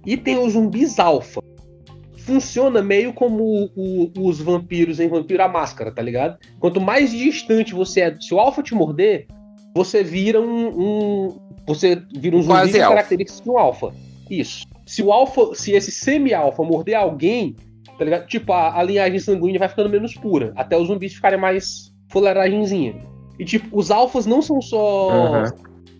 E 0.05 0.17
tem 0.17 0.37
os 0.37 0.53
zumbis 0.53 0.99
alfa. 0.99 1.41
Funciona 2.25 2.81
meio 2.81 3.13
como 3.13 3.43
o- 3.43 3.69
o- 3.75 4.27
os 4.27 4.39
vampiros 4.39 4.99
em 4.99 5.07
Vampiro 5.09 5.43
à 5.43 5.47
Máscara, 5.47 5.91
tá 5.91 6.01
ligado? 6.01 6.37
Quanto 6.59 6.79
mais 6.79 7.11
distante 7.11 7.73
você 7.73 8.01
é, 8.01 8.17
se 8.19 8.33
o 8.33 8.39
alfa 8.39 8.63
te 8.63 8.73
morder, 8.73 9.27
você 9.75 10.03
vira 10.03 10.39
um, 10.39 10.67
um- 10.67 11.37
você 11.67 12.01
vira 12.15 12.35
um 12.35 12.41
zumbi 12.41 12.53
Quase 12.53 12.73
com 12.79 12.87
características 12.89 13.41
de 13.41 13.49
um 13.49 13.57
alfa. 13.57 13.93
Isso. 14.29 14.65
Se 14.85 15.01
o 15.03 15.11
alfa, 15.11 15.53
se 15.53 15.73
esse 15.73 15.91
semi-alfa 15.91 16.63
morder 16.63 16.95
alguém, 16.95 17.55
tá 17.97 18.05
ligado? 18.05 18.27
Tipo, 18.27 18.53
a, 18.53 18.79
a 18.79 18.83
linhagem 18.83 19.19
sanguínea 19.19 19.59
vai 19.59 19.69
ficando 19.69 19.89
menos 19.89 20.13
pura, 20.15 20.53
até 20.55 20.77
os 20.77 20.87
zumbis 20.87 21.13
ficarem 21.13 21.39
mais 21.39 21.93
fuleiragenzinha. 22.09 22.95
E 23.39 23.43
tipo, 23.45 23.67
os 23.77 23.91
alfas 23.91 24.25
não 24.25 24.41
são 24.41 24.61
só 24.61 25.09
Aham. 25.09 25.51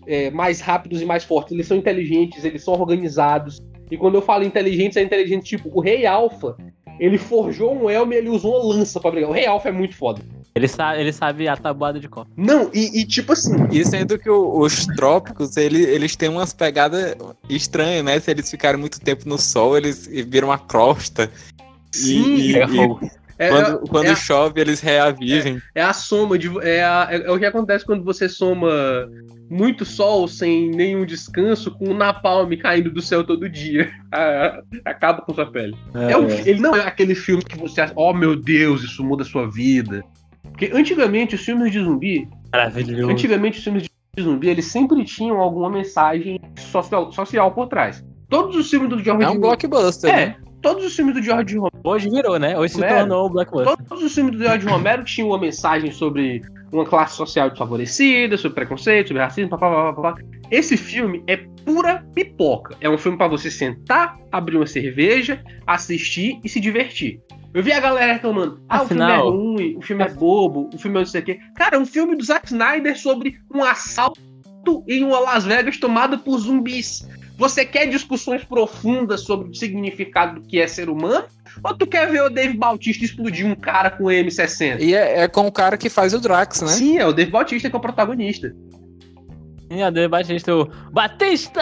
é, 0.07 0.29
mais 0.31 0.61
rápidos 0.61 1.01
e 1.01 1.05
mais 1.05 1.23
fortes, 1.23 1.51
eles 1.51 1.67
são 1.67 1.75
inteligentes, 1.77 2.43
eles 2.45 2.63
são 2.63 2.73
organizados. 2.75 3.59
E 3.93 3.97
quando 3.97 4.15
eu 4.15 4.21
falo 4.23 4.43
inteligentes, 4.43 4.97
é 4.97 5.03
inteligente, 5.03 5.43
tipo, 5.45 5.69
o 5.71 5.79
rei 5.79 6.03
alfa, 6.03 6.57
ele 6.99 7.15
forjou 7.19 7.75
um 7.75 7.87
elmo 7.87 8.11
e 8.11 8.15
ele 8.15 8.27
usou 8.29 8.55
uma 8.59 8.73
lança 8.75 8.99
pra 8.99 9.11
brigar. 9.11 9.29
O 9.29 9.33
rei 9.33 9.45
alfa 9.45 9.69
é 9.69 9.71
muito 9.71 9.95
foda. 9.95 10.19
Ele 10.55 10.67
sabe, 10.67 10.99
ele 10.99 11.13
sabe 11.13 11.47
a 11.47 11.55
tabuada 11.55 11.99
de 11.99 12.07
copo. 12.09 12.31
Não, 12.35 12.71
e, 12.73 13.01
e 13.01 13.05
tipo 13.05 13.33
assim, 13.33 13.53
E 13.71 13.85
sendo 13.85 14.17
que 14.17 14.27
o- 14.29 14.59
os 14.59 14.87
trópicos, 14.87 15.57
ele- 15.57 15.83
eles 15.83 16.15
têm 16.15 16.27
umas 16.29 16.53
pegadas 16.53 17.15
estranhas, 17.47 18.03
né? 18.03 18.19
Se 18.19 18.31
eles 18.31 18.49
ficarem 18.49 18.79
muito 18.79 18.99
tempo 18.99 19.29
no 19.29 19.37
sol, 19.37 19.77
eles 19.77 20.07
viram 20.07 20.47
uma 20.47 20.57
crosta. 20.57 21.29
sim, 21.91 22.35
e- 22.37 22.53
Pega 22.53 22.73
e- 22.73 22.75
fogo. 22.75 22.99
É, 23.37 23.49
quando 23.49 23.79
quando 23.89 24.05
é 24.05 24.09
a- 24.11 24.15
chove, 24.15 24.59
eles 24.61 24.79
reavivem. 24.81 25.61
é 25.75 25.81
a 25.81 25.93
soma 25.93 26.37
de. 26.37 26.49
É, 26.61 26.83
a- 26.83 27.07
é- 27.11 27.23
é 27.27 27.31
o 27.31 27.37
que 27.39 27.45
acontece 27.45 27.85
quando 27.85 28.03
você 28.03 28.27
soma 28.29 28.69
muito 29.49 29.85
sol 29.85 30.27
sem 30.27 30.69
nenhum 30.71 31.05
descanso 31.05 31.71
com 31.71 31.89
o 31.89 31.93
napalm 31.93 32.51
caindo 32.57 32.89
do 32.91 33.01
céu 33.01 33.23
todo 33.23 33.47
dia. 33.49 33.91
Ah, 34.15 34.61
Acaba 34.85 35.21
com 35.23 35.33
sua 35.33 35.47
pele. 35.51 35.75
É 36.09 36.15
um- 36.15 36.29
ele 36.29 36.59
não 36.61 36.75
é 36.75 36.81
aquele 36.85 37.15
filme 37.15 37.43
que 37.43 37.57
você 37.57 37.81
acha, 37.81 37.93
oh 37.95 38.13
meu 38.13 38.35
Deus, 38.35 38.83
isso 38.83 39.03
muda 39.03 39.23
a 39.23 39.25
sua 39.25 39.49
vida. 39.49 40.03
Porque 40.43 40.69
antigamente 40.71 41.33
os 41.33 41.41
filmes 41.41 41.71
de 41.71 41.83
zumbi, 41.83 42.27
Maravilhoso. 42.51 43.09
antigamente 43.11 43.57
os 43.57 43.63
filmes 43.63 43.83
de 44.15 44.21
zumbi, 44.23 44.49
eles 44.49 44.65
sempre 44.65 45.03
tinham 45.03 45.37
alguma 45.39 45.67
mensagem 45.67 46.39
social, 46.59 47.11
social 47.11 47.51
por 47.53 47.67
trás. 47.67 48.05
Todos 48.29 48.55
os 48.55 48.69
filmes 48.69 48.87
do 48.89 49.03
George 49.03 49.23
É 49.23 49.29
um 49.29 49.39
blockbuster, 49.39 50.11
É, 50.11 50.15
né? 50.27 50.35
Todos 50.63 50.83
os 50.85 50.95
filmes 50.95 51.13
do 51.13 51.21
George 51.21 51.55
Romero, 51.57 51.73
Hoje 51.83 52.09
virou, 52.09 52.39
né? 52.39 52.57
Hoje 52.57 52.73
se 52.73 52.79
Romero. 52.81 52.99
tornou 52.99 53.25
o 53.25 53.29
Blackbuster. 53.29 53.77
todos 53.87 54.03
os 54.03 54.15
filmes 54.15 54.35
do 54.37 54.43
George 54.43 54.65
Romero 54.67 55.03
tinham 55.03 55.27
uma 55.29 55.37
mensagem 55.37 55.91
sobre 55.91 56.41
uma 56.71 56.85
classe 56.85 57.15
social 57.15 57.49
desfavorecida, 57.49 58.35
sobre 58.37 58.55
preconceito, 58.55 59.09
sobre 59.09 59.21
racismo, 59.21 59.49
papá, 59.51 59.69
papá, 59.69 60.01
papá. 60.01 60.21
Esse 60.49 60.75
filme 60.77 61.23
é 61.27 61.37
pura 61.65 62.03
pipoca. 62.15 62.75
É 62.81 62.89
um 62.89 62.97
filme 62.97 63.17
pra 63.17 63.27
você 63.27 63.51
sentar, 63.51 64.17
abrir 64.31 64.57
uma 64.57 64.65
cerveja, 64.65 65.43
assistir 65.67 66.39
e 66.43 66.49
se 66.49 66.59
divertir. 66.59 67.19
Eu 67.53 67.61
vi 67.61 67.71
a 67.71 67.79
galera 67.79 68.13
reclamando, 68.13 68.59
ah, 68.67 68.77
Afinal- 68.77 69.27
o 69.27 69.31
filme 69.31 69.61
é 69.61 69.67
ruim, 69.67 69.77
o 69.77 69.81
filme 69.81 70.03
é 70.03 70.09
bobo, 70.09 70.69
o 70.73 70.77
filme 70.79 70.97
é 70.97 70.99
não 71.01 71.05
sei 71.05 71.21
o 71.21 71.23
quê. 71.23 71.39
Cara, 71.55 71.75
é 71.75 71.79
um 71.79 71.85
filme 71.85 72.15
do 72.15 72.23
Zack 72.23 72.47
Snyder 72.47 72.97
sobre 72.97 73.35
um 73.53 73.63
assalto 73.63 74.19
em 74.87 75.03
uma 75.03 75.19
Las 75.19 75.43
Vegas 75.45 75.77
tomada 75.77 76.17
por 76.17 76.39
zumbis. 76.39 77.07
Você 77.37 77.65
quer 77.65 77.87
discussões 77.87 78.43
profundas 78.43 79.21
sobre 79.21 79.49
o 79.49 79.53
significado 79.53 80.39
do 80.39 80.47
que 80.47 80.59
é 80.59 80.67
ser 80.67 80.89
humano? 80.89 81.25
Ou 81.63 81.73
tu 81.75 81.85
quer 81.85 82.09
ver 82.09 82.23
o 82.23 82.29
Dave 82.29 82.57
Bautista 82.57 83.05
explodir 83.05 83.45
um 83.45 83.55
cara 83.55 83.89
com 83.91 84.05
M60? 84.05 84.79
E 84.79 84.95
é, 84.95 85.21
é 85.21 85.27
com 85.27 85.47
o 85.47 85.51
cara 85.51 85.77
que 85.77 85.89
faz 85.89 86.13
o 86.13 86.19
Drax, 86.19 86.61
né? 86.61 86.67
Sim, 86.67 86.97
é 86.97 87.05
o 87.05 87.13
Dave 87.13 87.31
Bautista 87.31 87.69
que 87.69 87.75
é 87.75 87.79
o 87.79 87.81
protagonista. 87.81 88.53
E 89.69 89.81
a 89.81 89.89
Dave 89.89 90.07
Batista, 90.07 90.55
o 90.55 90.65
Batista 90.91 91.61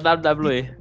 da 0.00 0.14
WWE. 0.14 0.74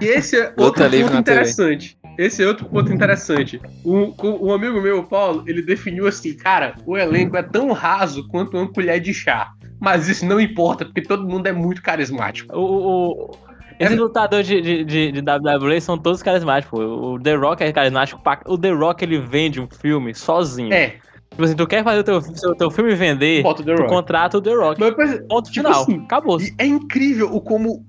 E 0.00 0.06
esse 0.06 0.40
é 0.40 0.54
outro 0.56 0.86
livre 0.86 1.10
ponto 1.10 1.20
interessante. 1.20 1.98
Esse 2.18 2.42
é 2.42 2.46
outro 2.46 2.66
ponto 2.66 2.92
interessante. 2.92 3.60
Um, 3.84 4.12
um 4.42 4.52
amigo 4.52 4.80
meu, 4.80 5.00
o 5.00 5.04
Paulo, 5.06 5.44
ele 5.46 5.62
definiu 5.62 6.06
assim, 6.06 6.34
cara, 6.34 6.74
o 6.86 6.96
elenco 6.96 7.36
é 7.36 7.42
tão 7.42 7.72
raso 7.72 8.26
quanto 8.28 8.56
uma 8.56 8.66
colher 8.72 9.00
de 9.00 9.12
chá. 9.12 9.50
Mas 9.80 10.08
isso 10.08 10.24
não 10.24 10.40
importa, 10.40 10.84
porque 10.84 11.02
todo 11.02 11.28
mundo 11.28 11.46
é 11.46 11.52
muito 11.52 11.82
carismático. 11.82 12.56
O, 12.56 12.60
o, 12.60 13.30
esses 13.78 13.98
lutadores 13.98 14.46
de, 14.46 14.60
de, 14.62 14.84
de, 14.84 15.12
de 15.12 15.20
WWE 15.20 15.78
são 15.82 15.98
todos 15.98 16.22
carismáticos. 16.22 16.80
O 16.80 17.18
The 17.20 17.34
Rock 17.34 17.62
é 17.62 17.70
carismático. 17.72 18.20
O 18.46 18.56
The 18.56 18.70
Rock 18.70 19.04
ele 19.04 19.18
vende 19.20 19.60
um 19.60 19.68
filme 19.68 20.14
sozinho. 20.14 20.72
É, 20.72 20.94
Tipo 21.30 21.42
assim, 21.44 21.56
tu 21.56 21.66
quer 21.66 21.84
fazer 21.84 22.00
o 22.00 22.04
teu, 22.04 22.20
seu, 22.22 22.54
teu 22.54 22.70
filme 22.70 22.94
vender, 22.94 23.42
bota 23.42 23.60
o 23.60 23.64
The 23.64 23.74
tu 23.74 23.80
Rock. 23.82 23.92
contrata 23.92 24.38
o 24.38 24.40
The 24.40 24.54
Rock. 24.54 24.80
Mas, 24.80 25.20
Ponto 25.28 25.50
tipo 25.50 25.66
final. 25.66 25.82
assim, 25.82 26.00
Acabou. 26.04 26.38
É 26.56 26.64
incrível 26.64 27.34
o 27.34 27.40
como 27.42 27.84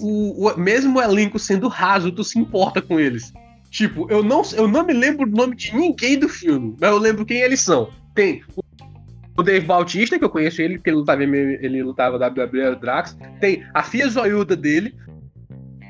o, 0.00 0.48
o- 0.48 0.58
mesmo 0.58 0.98
o 0.98 1.02
elenco 1.02 1.38
sendo 1.38 1.68
raso, 1.68 2.10
tu 2.10 2.24
se 2.24 2.38
importa 2.40 2.82
com 2.82 2.98
eles. 2.98 3.32
Tipo, 3.72 4.06
eu 4.08 4.22
não, 4.22 4.42
eu 4.54 4.68
não 4.68 4.86
me 4.86 4.92
lembro 4.92 5.26
o 5.26 5.30
nome 5.30 5.56
de 5.56 5.74
ninguém 5.74 6.16
do 6.16 6.28
filme, 6.28 6.76
mas 6.80 6.90
eu 6.90 6.98
lembro 6.98 7.26
quem 7.26 7.40
eles 7.40 7.60
são. 7.60 7.88
Tem 8.14 8.42
o 8.54 8.62
o 9.36 9.42
Dave 9.42 9.66
Bautista, 9.66 10.18
que 10.18 10.24
eu 10.24 10.30
conheço 10.30 10.60
ele, 10.60 10.76
porque 10.76 10.90
ele 10.90 10.96
lutava, 10.96 11.22
ele 11.22 11.82
lutava 11.82 12.16
WWE 12.18 12.76
Drax. 12.76 13.16
Tem 13.40 13.64
a 13.72 13.82
Fia 13.82 14.08
Zoiuda 14.08 14.54
dele. 14.54 14.94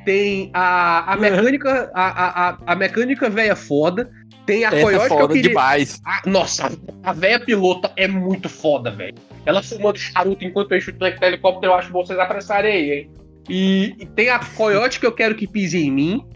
Tem 0.04 0.50
a, 0.52 1.12
a 1.12 1.16
mecânica. 1.16 1.90
A, 1.94 2.50
a, 2.50 2.58
a 2.66 2.76
mecânica 2.76 3.28
velha 3.28 3.56
foda. 3.56 4.10
Tem 4.46 4.64
a 4.64 4.68
Essa 4.68 4.76
é 4.76 4.82
Coyote 4.82 5.06
que 5.06 5.12
eu 5.12 5.18
foda 5.18 5.34
queria. 5.34 5.48
demais. 5.50 6.00
Ah, 6.04 6.22
nossa, 6.26 6.72
a 7.04 7.12
velha 7.12 7.38
pilota 7.38 7.92
é 7.96 8.08
muito 8.08 8.48
foda, 8.48 8.90
velho. 8.90 9.14
Ela 9.46 9.62
fumando 9.62 9.98
charuto 9.98 10.44
enquanto 10.44 10.72
eu 10.72 10.80
chuto 10.80 10.98
naquele 10.98 11.34
helicóptero, 11.34 11.72
eu 11.72 11.76
acho 11.76 11.86
que 11.88 11.92
vocês 11.92 12.18
apressarem 12.18 12.72
aí, 12.72 12.90
hein? 12.92 13.10
E, 13.48 13.94
e 14.00 14.06
tem 14.06 14.30
a 14.30 14.40
Coyote 14.40 14.98
que 14.98 15.06
eu 15.06 15.12
quero 15.12 15.36
que 15.36 15.46
pise 15.46 15.78
em 15.78 15.92
mim. 15.92 16.26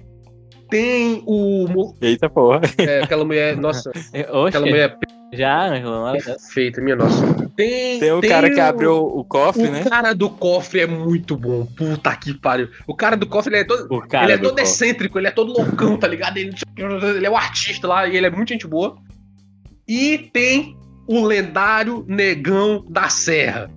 Tem 0.68 1.22
o. 1.26 1.94
Eita 2.00 2.28
porra. 2.28 2.60
é, 2.78 3.02
aquela 3.02 3.24
mulher. 3.24 3.56
Nossa, 3.58 3.90
Oxe, 3.90 4.48
aquela 4.48 4.66
mulher 4.66 4.98
já, 5.32 5.66
Ângelo, 5.68 6.12
dessa. 6.12 6.30
perfeita, 6.34 6.80
minha 6.80 6.96
nossa. 6.96 7.26
Tem, 7.56 7.98
Tem 8.00 8.12
o 8.12 8.20
cara 8.20 8.48
que 8.48 8.60
o- 8.60 8.64
abriu 8.64 8.94
o 8.96 9.24
cofre, 9.24 9.66
O 9.66 9.72
né? 9.72 9.84
cara 9.84 10.14
do 10.14 10.30
cofre 10.30 10.80
é 10.80 10.86
muito 10.86 11.36
bom. 11.36 11.66
Puta 11.66 12.14
que 12.16 12.32
pariu. 12.34 12.68
O 12.86 12.94
cara 12.94 13.16
do 13.16 13.26
cofre 13.26 13.52
ele 13.54 13.62
é 13.62 13.64
todo. 13.64 13.92
O 13.92 14.00
cara 14.06 14.24
ele 14.24 14.32
é 14.32 14.36
do 14.36 14.42
todo 14.44 14.50
copo. 14.52 14.62
excêntrico, 14.62 15.18
ele 15.18 15.26
é 15.26 15.30
todo 15.32 15.52
loucão, 15.52 15.96
tá 15.98 16.06
ligado? 16.06 16.36
Ele, 16.36 16.54
ele 17.16 17.26
é 17.26 17.30
um 17.30 17.36
artista 17.36 17.88
lá 17.88 18.06
e 18.06 18.16
ele 18.16 18.26
é 18.26 18.30
muito 18.30 18.50
gente 18.50 18.66
boa. 18.66 18.96
E 19.86 20.30
tem 20.32 20.76
o 21.08 21.24
lendário 21.24 22.04
negão 22.08 22.84
da 22.88 23.08
serra. 23.08 23.70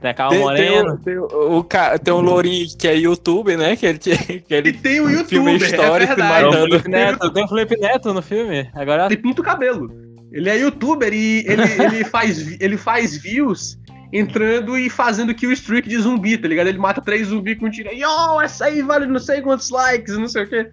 Tem 0.00 0.10
a 0.10 0.14
Carl 0.14 0.30
Tem, 0.30 0.38
tem, 0.38 0.44
Moreno. 0.44 0.94
o, 0.94 0.98
tem, 0.98 1.18
o, 1.18 1.58
o 1.58 1.64
tem 2.02 2.14
um 2.14 2.20
lourinho 2.20 2.66
que 2.76 2.88
é 2.88 2.96
youtuber, 2.96 3.56
né? 3.56 3.76
Que 3.76 3.86
ele, 3.86 3.98
que 3.98 4.10
E 4.10 4.44
ele 4.54 4.72
tem 4.72 5.00
o 5.00 5.24
filme 5.24 5.52
youtuber, 5.52 5.62
é 5.62 5.70
histórico 5.70 6.14
verdade. 6.16 6.40
Tem 6.40 6.48
o 6.48 6.50
matando. 6.50 6.70
Felipe 6.70 6.88
Neto, 6.88 7.32
tem 7.32 7.44
o 7.44 7.48
Felipe 7.48 7.76
Neto 7.78 8.14
no 8.14 8.22
filme. 8.22 8.68
Agora 8.74 9.06
Ele 9.06 9.16
pinta 9.16 9.40
o 9.40 9.44
cabelo. 9.44 9.88
Ele 10.32 10.48
é 10.48 10.58
youtuber 10.58 11.12
e 11.12 11.44
ele, 11.46 11.62
ele, 11.82 12.04
faz, 12.04 12.60
ele 12.60 12.76
faz 12.76 13.16
views 13.16 13.78
entrando 14.12 14.76
e 14.76 14.90
fazendo 14.90 15.34
kill 15.34 15.52
streak 15.52 15.88
de 15.88 15.98
zumbi, 15.98 16.36
tá 16.36 16.48
ligado? 16.48 16.66
Ele 16.66 16.78
mata 16.78 17.00
três 17.00 17.28
zumbis 17.28 17.58
com 17.58 17.66
um 17.66 17.70
tiro. 17.70 17.90
Yo, 17.94 18.40
essa 18.42 18.64
aí 18.64 18.82
vale 18.82 19.06
não 19.06 19.20
sei 19.20 19.40
quantos 19.40 19.70
likes, 19.70 20.16
não 20.16 20.26
sei 20.28 20.44
o 20.44 20.48
quê. 20.48 20.68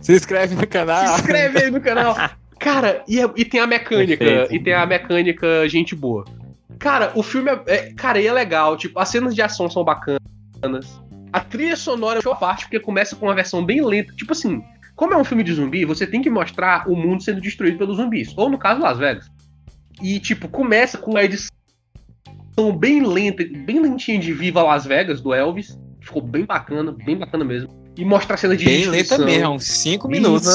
se 0.00 0.12
inscreve 0.12 0.54
no 0.54 0.66
canal. 0.66 1.06
Se 1.06 1.20
inscreve 1.20 1.58
aí 1.64 1.70
no 1.70 1.80
canal. 1.80 2.14
Cara, 2.58 3.02
e, 3.06 3.20
é- 3.20 3.30
e 3.36 3.44
tem 3.44 3.60
a 3.60 3.66
mecânica. 3.66 4.24
Perfeito. 4.24 4.54
E 4.54 4.62
tem 4.62 4.74
a 4.74 4.84
mecânica 4.86 5.68
gente 5.68 5.94
boa. 5.94 6.24
Cara, 6.78 7.12
o 7.14 7.22
filme 7.22 7.50
é, 7.50 7.62
é- 7.66 7.92
Cara, 7.94 8.20
e 8.20 8.26
é 8.26 8.32
legal. 8.32 8.76
Tipo, 8.76 8.98
as 8.98 9.08
cenas 9.08 9.34
de 9.34 9.42
ação 9.42 9.68
são 9.70 9.84
bacanas. 9.84 10.20
A 11.32 11.40
trilha 11.40 11.76
sonora 11.76 12.20
é 12.22 12.28
uma 12.28 12.36
parte, 12.36 12.64
porque 12.64 12.80
começa 12.80 13.14
com 13.16 13.26
uma 13.26 13.34
versão 13.34 13.64
bem 13.64 13.84
lenta. 13.84 14.12
Tipo 14.14 14.32
assim, 14.32 14.62
como 14.94 15.12
é 15.12 15.16
um 15.16 15.24
filme 15.24 15.42
de 15.42 15.52
zumbi, 15.52 15.84
você 15.84 16.06
tem 16.06 16.22
que 16.22 16.30
mostrar 16.30 16.88
o 16.88 16.96
mundo 16.96 17.22
sendo 17.22 17.40
destruído 17.40 17.78
pelos 17.78 17.96
zumbis. 17.98 18.32
Ou 18.36 18.48
no 18.48 18.58
caso, 18.58 18.80
Las 18.80 18.98
Vegas. 18.98 19.30
E, 20.02 20.18
tipo, 20.20 20.48
começa 20.48 20.98
com 20.98 21.16
a 21.16 21.24
edição 21.24 21.50
bem 22.78 23.06
lenta, 23.06 23.44
bem 23.64 23.80
lentinha 23.80 24.18
de 24.18 24.32
Viva 24.32 24.62
Las 24.62 24.86
Vegas, 24.86 25.20
do 25.20 25.34
Elvis. 25.34 25.78
Ficou 26.00 26.22
bem 26.22 26.44
bacana, 26.44 26.92
bem 26.92 27.16
bacana 27.16 27.44
mesmo. 27.44 27.68
E 27.96 28.04
mostra 28.04 28.34
a 28.34 28.36
cena 28.36 28.56
de 28.56 28.64
Bem 28.64 28.86
lenta 28.86 29.18
mesmo, 29.18 29.52
uns 29.54 29.64
5 29.64 30.06
minutos 30.08 30.48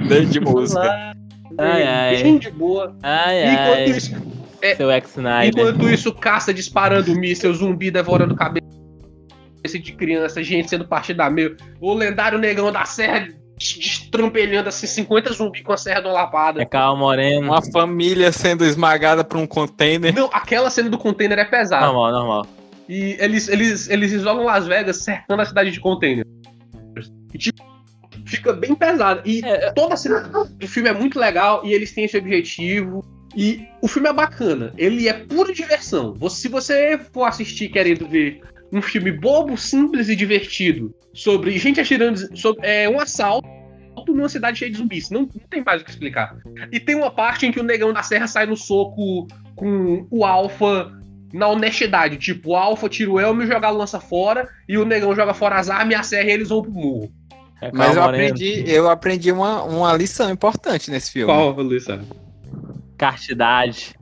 Viva 0.00 0.20
de, 0.20 0.26
de 0.26 0.40
música. 0.40 1.14
Ai, 1.58 1.82
ai. 1.82 2.22
Bem 2.22 2.38
de 2.38 2.50
boa. 2.50 2.96
Ai, 3.02 3.44
Enquanto 3.52 3.78
ai. 3.78 3.90
isso, 3.90 4.14
é- 4.62 4.74
Seu 4.76 4.90
ex 4.90 5.10
Snyder. 5.16 5.48
enquanto 5.66 5.90
isso, 5.90 6.12
caça 6.14 6.54
disparando 6.54 7.14
míssel, 7.14 7.52
zumbi 7.52 7.90
devorando 7.90 8.34
cabeça 8.34 8.62
de 9.64 9.92
criança, 9.92 10.42
gente 10.42 10.68
sendo 10.70 10.86
partida 10.86 11.28
meio. 11.28 11.56
O 11.80 11.92
lendário 11.94 12.38
negão 12.38 12.70
da 12.72 12.84
serra 12.84 13.28
destrampelhando 13.58 14.68
assim 14.68 14.86
50 14.88 15.32
zumbis 15.34 15.62
com 15.62 15.72
a 15.72 15.76
serra 15.76 16.00
de 16.00 16.06
uma 16.08 16.14
lapada. 16.14 16.60
É 16.60 16.64
Carl 16.64 16.96
Moreno. 16.96 17.46
Uma 17.46 17.62
família 17.62 18.32
sendo 18.32 18.64
esmagada 18.64 19.22
por 19.22 19.36
um 19.36 19.46
container. 19.46 20.12
Não, 20.14 20.28
aquela 20.32 20.68
cena 20.70 20.88
do 20.90 20.98
container 20.98 21.38
é 21.38 21.44
pesada. 21.44 21.86
Normal, 21.86 22.10
normal. 22.12 22.46
E 22.88 23.16
eles, 23.20 23.48
eles, 23.48 23.88
eles 23.88 24.10
isolam 24.12 24.44
Las 24.44 24.66
Vegas 24.66 24.96
cercando 25.04 25.40
a 25.40 25.44
cidade 25.44 25.70
de 25.70 25.78
container. 25.78 26.26
E 27.32 27.38
tipo, 27.38 27.62
fica 28.26 28.52
bem 28.52 28.74
pesado. 28.74 29.22
E 29.24 29.40
É, 29.44 29.70
toda 29.72 29.94
a 29.94 29.96
cena 29.96 30.20
do 30.20 30.66
filme 30.66 30.88
é 30.88 30.92
muito 30.92 31.18
legal 31.18 31.62
e 31.64 31.72
eles 31.72 31.92
têm 31.92 32.04
esse 32.04 32.18
objetivo. 32.18 33.04
E 33.36 33.66
o 33.80 33.88
filme 33.88 34.08
é 34.08 34.12
bacana. 34.12 34.72
Ele 34.76 35.08
é 35.08 35.12
pura 35.12 35.52
diversão. 35.52 36.14
Você- 36.14 36.42
se 36.42 36.48
você 36.48 36.98
for 37.12 37.24
assistir 37.24 37.68
querendo 37.68 38.06
ver 38.08 38.40
um 38.72 38.80
filme 38.82 39.12
bobo, 39.12 39.56
simples 39.56 40.08
e 40.08 40.16
divertido 40.16 40.94
sobre 41.12 41.56
gente 41.58 41.80
atirando 41.80 42.36
sobre 42.36 42.66
é, 42.66 42.88
um 42.88 42.98
assalto 42.98 43.46
numa 44.08 44.28
cidade 44.28 44.58
cheia 44.58 44.70
de 44.70 44.78
zumbis, 44.78 45.10
não, 45.10 45.20
não 45.22 45.46
tem 45.48 45.62
mais 45.62 45.82
o 45.82 45.84
que 45.84 45.90
explicar. 45.90 46.36
E 46.72 46.80
tem 46.80 46.94
uma 46.94 47.10
parte 47.10 47.46
em 47.46 47.52
que 47.52 47.60
o 47.60 47.62
negão 47.62 47.92
da 47.92 48.02
serra 48.02 48.26
sai 48.26 48.46
no 48.46 48.56
soco 48.56 49.26
com 49.54 50.06
o 50.10 50.24
alfa 50.24 50.90
na 51.32 51.48
honestidade. 51.48 52.16
Tipo, 52.16 52.50
o 52.50 52.56
alfa 52.56 52.88
tira 52.88 53.10
o 53.10 53.20
elmo 53.20 53.42
e 53.42 53.46
joga 53.46 53.68
a 53.68 53.70
lança 53.70 54.00
fora, 54.00 54.48
e 54.68 54.76
o 54.76 54.84
negão 54.84 55.14
joga 55.14 55.32
fora 55.34 55.56
as 55.56 55.70
armas 55.70 55.92
e 55.92 55.94
a 55.94 56.02
serra 56.02 56.28
e 56.28 56.32
eles 56.32 56.48
vão 56.48 56.62
pro 56.62 56.72
murro. 56.72 57.12
É 57.60 57.70
Mas 57.72 57.94
eu 57.96 58.02
aprendi, 58.02 58.64
eu 58.66 58.90
aprendi 58.90 59.30
uma, 59.30 59.62
uma 59.62 59.92
lição 59.92 60.30
importante 60.30 60.90
nesse 60.90 61.12
filme. 61.12 61.32
Luísa? 61.62 62.00
Castidade. 63.02 63.96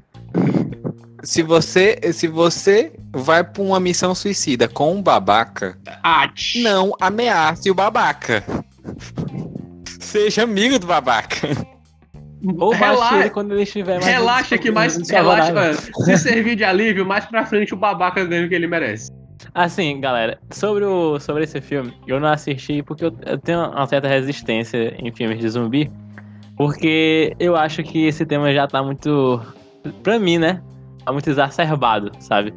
Se 1.22 1.42
você, 1.42 1.98
se 2.12 2.28
você 2.28 2.92
vai 3.10 3.42
pra 3.42 3.62
uma 3.62 3.80
missão 3.80 4.14
suicida 4.14 4.68
com 4.68 4.94
um 4.94 5.02
babaca, 5.02 5.78
tch. 6.34 6.56
não 6.56 6.92
ameace 7.00 7.70
o 7.70 7.74
babaca. 7.74 8.44
Seja 9.98 10.42
amigo 10.42 10.78
do 10.78 10.86
babaca. 10.86 11.48
Ou 12.58 12.72
bate 12.72 12.84
Rela- 12.84 13.20
ele 13.20 13.30
quando 13.30 13.52
ele 13.52 13.62
estiver 13.62 13.94
mais 13.94 14.04
Relaxa 14.04 14.58
que 14.58 14.70
mais. 14.70 14.96
Relaxa, 15.08 15.72
se 16.04 16.18
servir 16.18 16.56
de 16.56 16.64
alívio, 16.64 17.06
mais 17.06 17.24
pra 17.24 17.46
frente 17.46 17.72
o 17.72 17.78
babaca 17.78 18.22
ganha 18.26 18.44
o 18.44 18.50
que 18.50 18.54
ele 18.54 18.66
merece. 18.66 19.10
Assim, 19.54 19.98
galera, 19.98 20.38
sobre, 20.50 20.84
o, 20.84 21.18
sobre 21.18 21.44
esse 21.44 21.58
filme, 21.62 21.94
eu 22.06 22.20
não 22.20 22.28
assisti 22.28 22.82
porque 22.82 23.06
eu, 23.06 23.16
eu 23.24 23.38
tenho 23.38 23.60
uma 23.60 23.86
certa 23.86 24.08
resistência 24.08 24.94
em 24.98 25.10
filmes 25.10 25.38
de 25.38 25.48
zumbi. 25.48 25.90
Porque 26.60 27.34
eu 27.40 27.56
acho 27.56 27.82
que 27.82 28.04
esse 28.04 28.26
tema 28.26 28.52
já 28.52 28.66
tá 28.66 28.82
muito. 28.82 29.40
Pra 30.02 30.18
mim, 30.18 30.36
né? 30.36 30.62
Tá 31.06 31.10
muito 31.10 31.30
exacerbado, 31.30 32.12
sabe? 32.20 32.52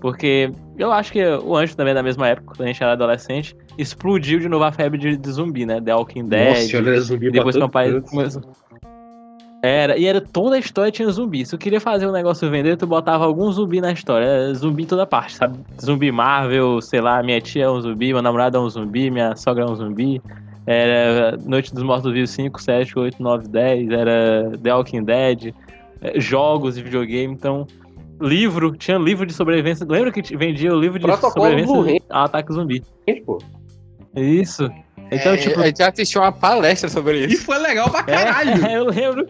Porque 0.00 0.52
eu 0.78 0.92
acho 0.92 1.10
que 1.10 1.26
o 1.26 1.56
Anjo 1.56 1.76
também 1.76 1.90
é 1.90 1.94
da 1.96 2.02
mesma 2.04 2.28
época, 2.28 2.54
quando 2.54 2.62
a 2.62 2.66
gente 2.68 2.80
era 2.80 2.92
adolescente, 2.92 3.56
explodiu 3.76 4.38
de 4.38 4.48
novo 4.48 4.62
a 4.62 4.70
febre 4.70 4.96
de, 4.96 5.16
de 5.16 5.28
zumbi, 5.32 5.66
né? 5.66 5.80
The 5.80 5.92
Walking 5.92 6.28
Dead. 6.28 6.72
olha 6.76 7.00
zumbi 7.00 7.32
Depois 7.32 7.56
que 7.56 7.58
meu 7.58 7.68
pai 7.68 8.00
começou. 8.00 8.42
Era, 9.60 9.96
e 9.98 10.06
era 10.06 10.20
toda 10.20 10.54
a 10.54 10.60
história 10.60 10.92
tinha 10.92 11.10
zumbi. 11.10 11.44
Se 11.44 11.50
tu 11.50 11.58
queria 11.58 11.80
fazer 11.80 12.06
um 12.06 12.12
negócio 12.12 12.48
vender, 12.48 12.76
tu 12.76 12.86
botava 12.86 13.24
algum 13.24 13.50
zumbi 13.50 13.80
na 13.80 13.90
história. 13.90 14.24
Era 14.24 14.54
zumbi 14.54 14.84
em 14.84 14.86
toda 14.86 15.04
parte, 15.04 15.34
sabe? 15.34 15.58
Zumbi 15.84 16.12
Marvel, 16.12 16.80
sei 16.80 17.00
lá, 17.00 17.20
minha 17.24 17.40
tia 17.40 17.64
é 17.64 17.68
um 17.68 17.80
zumbi, 17.80 18.12
meu 18.12 18.22
namorado 18.22 18.56
é 18.56 18.60
um 18.60 18.70
zumbi, 18.70 19.10
minha 19.10 19.34
sogra 19.34 19.64
é 19.64 19.66
um 19.66 19.74
zumbi. 19.74 20.22
Era 20.70 21.36
Noite 21.46 21.72
dos 21.72 21.82
Mortos 21.82 22.12
Vivos 22.12 22.30
5, 22.30 22.60
7, 22.60 22.98
8, 22.98 23.22
9, 23.22 23.48
10. 23.48 23.90
Era 23.90 24.52
The 24.62 24.74
Walking 24.74 25.02
Dead. 25.04 25.54
eh, 26.02 26.20
Jogos 26.20 26.74
de 26.74 26.82
videogame. 26.82 27.32
Então, 27.32 27.66
livro, 28.20 28.76
tinha 28.76 28.98
livro 28.98 29.24
de 29.24 29.32
sobrevivência. 29.32 29.86
Lembra 29.88 30.12
que 30.12 30.36
vendia 30.36 30.72
o 30.74 30.78
livro 30.78 30.98
de 30.98 31.06
Protocolo 31.06 31.46
sobrevivência 31.46 32.02
ao 32.10 32.24
ataque 32.24 32.52
zumbi? 32.52 32.82
Isso. 34.14 34.68
Então, 35.10 35.32
É, 35.32 35.36
tipo, 35.38 35.58
a 35.58 35.66
gente 35.66 35.78
já 35.78 35.88
assistiu 35.88 36.20
uma 36.20 36.32
palestra 36.32 36.88
sobre 36.90 37.24
E 37.26 37.32
isso. 37.32 37.44
foi 37.46 37.56
legal 37.58 37.88
pra 37.88 38.02
caralho. 38.02 38.66
É, 38.66 38.76
eu 38.76 38.84
lembro. 38.84 39.26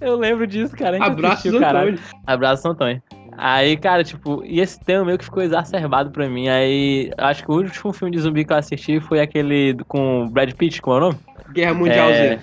eu 0.00 0.16
lembro 0.16 0.46
disso, 0.46 0.74
cara. 0.74 0.96
A 0.96 0.98
gente 1.00 1.10
Abraços, 1.10 1.38
assistiu, 1.40 1.60
caralho. 1.60 1.92
Antônio. 1.92 2.10
Abraço, 2.26 2.68
Antônio. 2.68 3.02
Aí, 3.38 3.76
cara, 3.76 4.02
tipo, 4.02 4.42
e 4.44 4.60
esse 4.60 4.78
tema 4.80 5.04
meio 5.04 5.18
que 5.18 5.24
ficou 5.24 5.42
exacerbado 5.42 6.10
pra 6.10 6.28
mim. 6.28 6.48
Aí, 6.48 7.10
acho 7.18 7.44
que 7.44 7.50
o 7.50 7.54
último 7.54 7.92
filme 7.92 8.10
de 8.14 8.20
zumbi 8.20 8.44
que 8.44 8.52
eu 8.52 8.56
assisti 8.56 8.98
foi 9.00 9.20
aquele 9.20 9.76
com 9.88 10.24
o 10.24 10.30
Brad 10.30 10.52
Pitt, 10.54 10.80
como 10.80 10.96
é 10.96 10.98
o 10.98 11.02
nome? 11.02 11.18
Guerra 11.52 11.74
Mundial 11.74 12.08
É, 12.10 12.36
Z. 12.36 12.38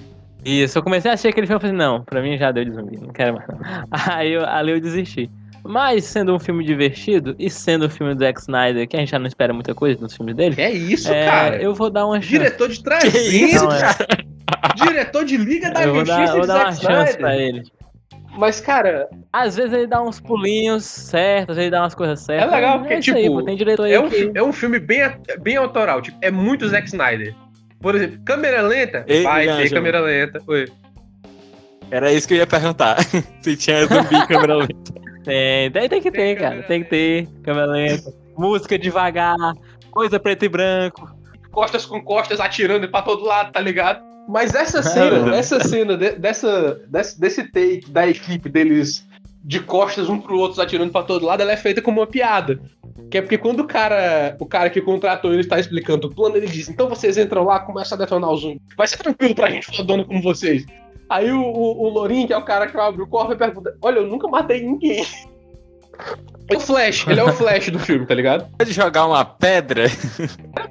Isso, 0.45 0.77
eu 0.77 0.83
comecei 0.83 1.09
a 1.09 1.13
assistir 1.13 1.29
aquele 1.29 1.47
filme 1.47 1.57
e 1.57 1.61
falei, 1.61 1.75
não, 1.75 2.03
pra 2.03 2.21
mim 2.21 2.37
já 2.37 2.51
deu 2.51 2.65
de 2.65 2.71
zumbi, 2.71 2.97
não 2.99 3.13
quero 3.13 3.35
mais. 3.35 3.47
não. 3.47 3.57
Aí 4.13 4.33
eu, 4.33 4.45
ali 4.45 4.71
eu 4.71 4.79
desisti. 4.79 5.29
Mas 5.65 6.03
sendo 6.03 6.35
um 6.35 6.39
filme 6.39 6.61
divertido 6.65 7.33
e 7.39 7.49
sendo 7.49 7.85
um 7.85 7.89
filme 7.89 8.13
do 8.13 8.19
Zack 8.19 8.41
Snyder, 8.41 8.85
que 8.85 8.97
a 8.97 8.99
gente 8.99 9.11
já 9.11 9.17
não 9.17 9.27
espera 9.27 9.53
muita 9.53 9.73
coisa 9.73 9.99
nos 10.01 10.13
filmes 10.13 10.35
dele, 10.35 10.55
É 10.61 10.69
isso, 10.69 11.09
é, 11.11 11.25
cara. 11.25 11.55
eu 11.61 11.73
vou 11.73 11.89
dar 11.89 12.05
uma 12.05 12.15
chance. 12.21 12.27
Diretor 12.27 12.67
de 12.67 12.75
Que 12.83 12.83
300, 12.83 13.31
isso, 13.53 13.63
Não, 13.65 13.71
é. 13.71 13.95
diretor 14.75 15.23
de 15.25 15.37
Liga 15.37 15.71
da 15.71 15.83
Eu 15.83 15.93
vou 15.93 16.05
Justiça 16.05 16.25
dar, 16.25 16.37
vou 16.37 16.47
dar 16.47 16.55
uma 16.65 16.71
Zack 16.73 16.85
chance 16.85 17.17
pra 17.17 17.35
Snyder. 17.35 17.55
ele. 17.55 17.71
Mas, 18.35 18.59
cara, 18.59 19.07
Às 19.31 19.55
vezes 19.55 19.73
ele 19.73 19.87
dá 19.87 20.01
uns 20.01 20.19
pulinhos 20.19 20.83
certos, 20.85 21.51
às 21.51 21.55
vezes 21.55 21.67
ele 21.67 21.71
dá 21.71 21.83
umas 21.83 21.95
coisas 21.95 22.19
certas. 22.19 22.51
É 22.51 22.55
legal, 22.55 22.79
porque, 22.79 22.93
é 22.93 22.99
isso 22.99 23.15
aí, 23.15 23.23
tipo, 23.23 23.35
pô, 23.35 23.43
tem 23.43 23.55
diretor 23.55 23.83
aí 23.83 23.93
é 23.93 23.99
um, 23.99 24.09
que... 24.09 24.31
é 24.33 24.43
um 24.43 24.51
filme 24.51 24.79
bem, 24.79 25.01
bem 25.41 25.55
autoral. 25.55 26.01
Tipo, 26.01 26.17
é 26.21 26.31
muito 26.31 26.67
Zack 26.67 26.87
Snyder. 26.87 27.35
Por 27.79 27.95
exemplo, 27.95 28.19
câmera 28.25 28.61
lenta? 28.61 29.03
Ei, 29.07 29.23
vai 29.23 29.45
ter 29.45 29.69
câmera 29.69 29.99
lenta. 29.99 30.41
Oi. 30.47 30.67
Era 31.91 32.11
isso 32.11 32.27
que 32.27 32.33
eu 32.33 32.37
ia 32.37 32.47
perguntar. 32.47 32.97
Se 33.41 33.55
tinha 33.55 33.85
zumbi 33.85 34.25
câmera 34.27 34.55
lenta. 34.55 34.93
Tem, 35.23 35.71
tem, 35.71 35.89
tem 35.89 36.01
que 36.01 36.11
Tem 36.11 36.35
ter, 36.35 36.41
cara. 36.41 36.49
câmera 36.49 36.67
Tem 36.67 36.83
que 36.83 36.89
ter. 36.89 37.27
Câmera 37.43 37.67
lenta. 37.67 38.13
Música 38.37 38.79
devagar. 38.79 39.35
Coisa 39.91 40.19
preto 40.19 40.45
e 40.45 40.49
branco. 40.49 41.07
Costas 41.51 41.85
com 41.85 42.01
costas 42.01 42.39
atirando 42.39 42.89
pra 42.89 43.03
todo 43.03 43.23
lado, 43.23 43.51
tá 43.51 43.59
ligado? 43.59 44.01
Mas 44.27 44.53
essa 44.53 44.81
cena, 44.83 45.35
essa 45.35 45.59
cena 45.59 45.97
de, 45.97 46.11
dessa, 46.13 46.79
desse, 46.87 47.19
desse 47.19 47.43
take 47.51 47.89
da 47.89 48.07
equipe 48.07 48.49
deles 48.49 49.05
de 49.43 49.59
costas 49.59 50.09
um 50.09 50.19
pro 50.19 50.37
outro 50.37 50.61
atirando 50.61 50.91
pra 50.91 51.03
todo 51.03 51.25
lado, 51.25 51.41
ela 51.41 51.51
é 51.51 51.57
feita 51.57 51.81
como 51.81 51.99
uma 51.99 52.07
piada. 52.07 52.59
Que 53.11 53.17
é 53.17 53.21
porque 53.21 53.37
quando 53.37 53.59
o 53.59 53.67
cara, 53.67 54.35
o 54.39 54.45
cara 54.45 54.69
que 54.69 54.81
contratou 54.81 55.31
ele 55.31 55.41
está 55.41 55.59
explicando 55.59 56.07
o 56.07 56.15
plano, 56.15 56.37
ele 56.37 56.47
diz: 56.47 56.69
então 56.69 56.87
vocês 56.87 57.17
entram 57.17 57.43
lá, 57.43 57.59
começam 57.59 57.95
a 57.97 57.99
detonar 57.99 58.31
os 58.31 58.41
zumbis. 58.41 58.61
Vai 58.77 58.87
ser 58.87 58.97
tranquilo 58.97 59.35
pra 59.35 59.49
gente 59.49 59.75
fodona 59.75 60.05
como 60.05 60.21
vocês. 60.21 60.65
Aí 61.09 61.31
o, 61.31 61.41
o, 61.41 61.83
o 61.83 61.89
Lorin, 61.89 62.25
que 62.25 62.33
é 62.33 62.37
o 62.37 62.45
cara 62.45 62.67
que 62.67 62.77
abre 62.77 63.01
o 63.01 63.07
corpo, 63.07 63.35
pergunta: 63.35 63.75
Olha, 63.81 63.97
eu 63.99 64.07
nunca 64.07 64.27
matei 64.27 64.65
ninguém. 64.65 65.05
É 66.49 66.57
o 66.57 66.59
Flash, 66.59 67.07
ele 67.07 67.19
é 67.19 67.23
o 67.23 67.31
Flash 67.31 67.69
do 67.69 67.79
filme, 67.79 68.05
tá 68.05 68.13
ligado? 68.13 68.49
Pode 68.57 68.71
jogar 68.73 69.05
uma 69.05 69.23
pedra? 69.23 69.85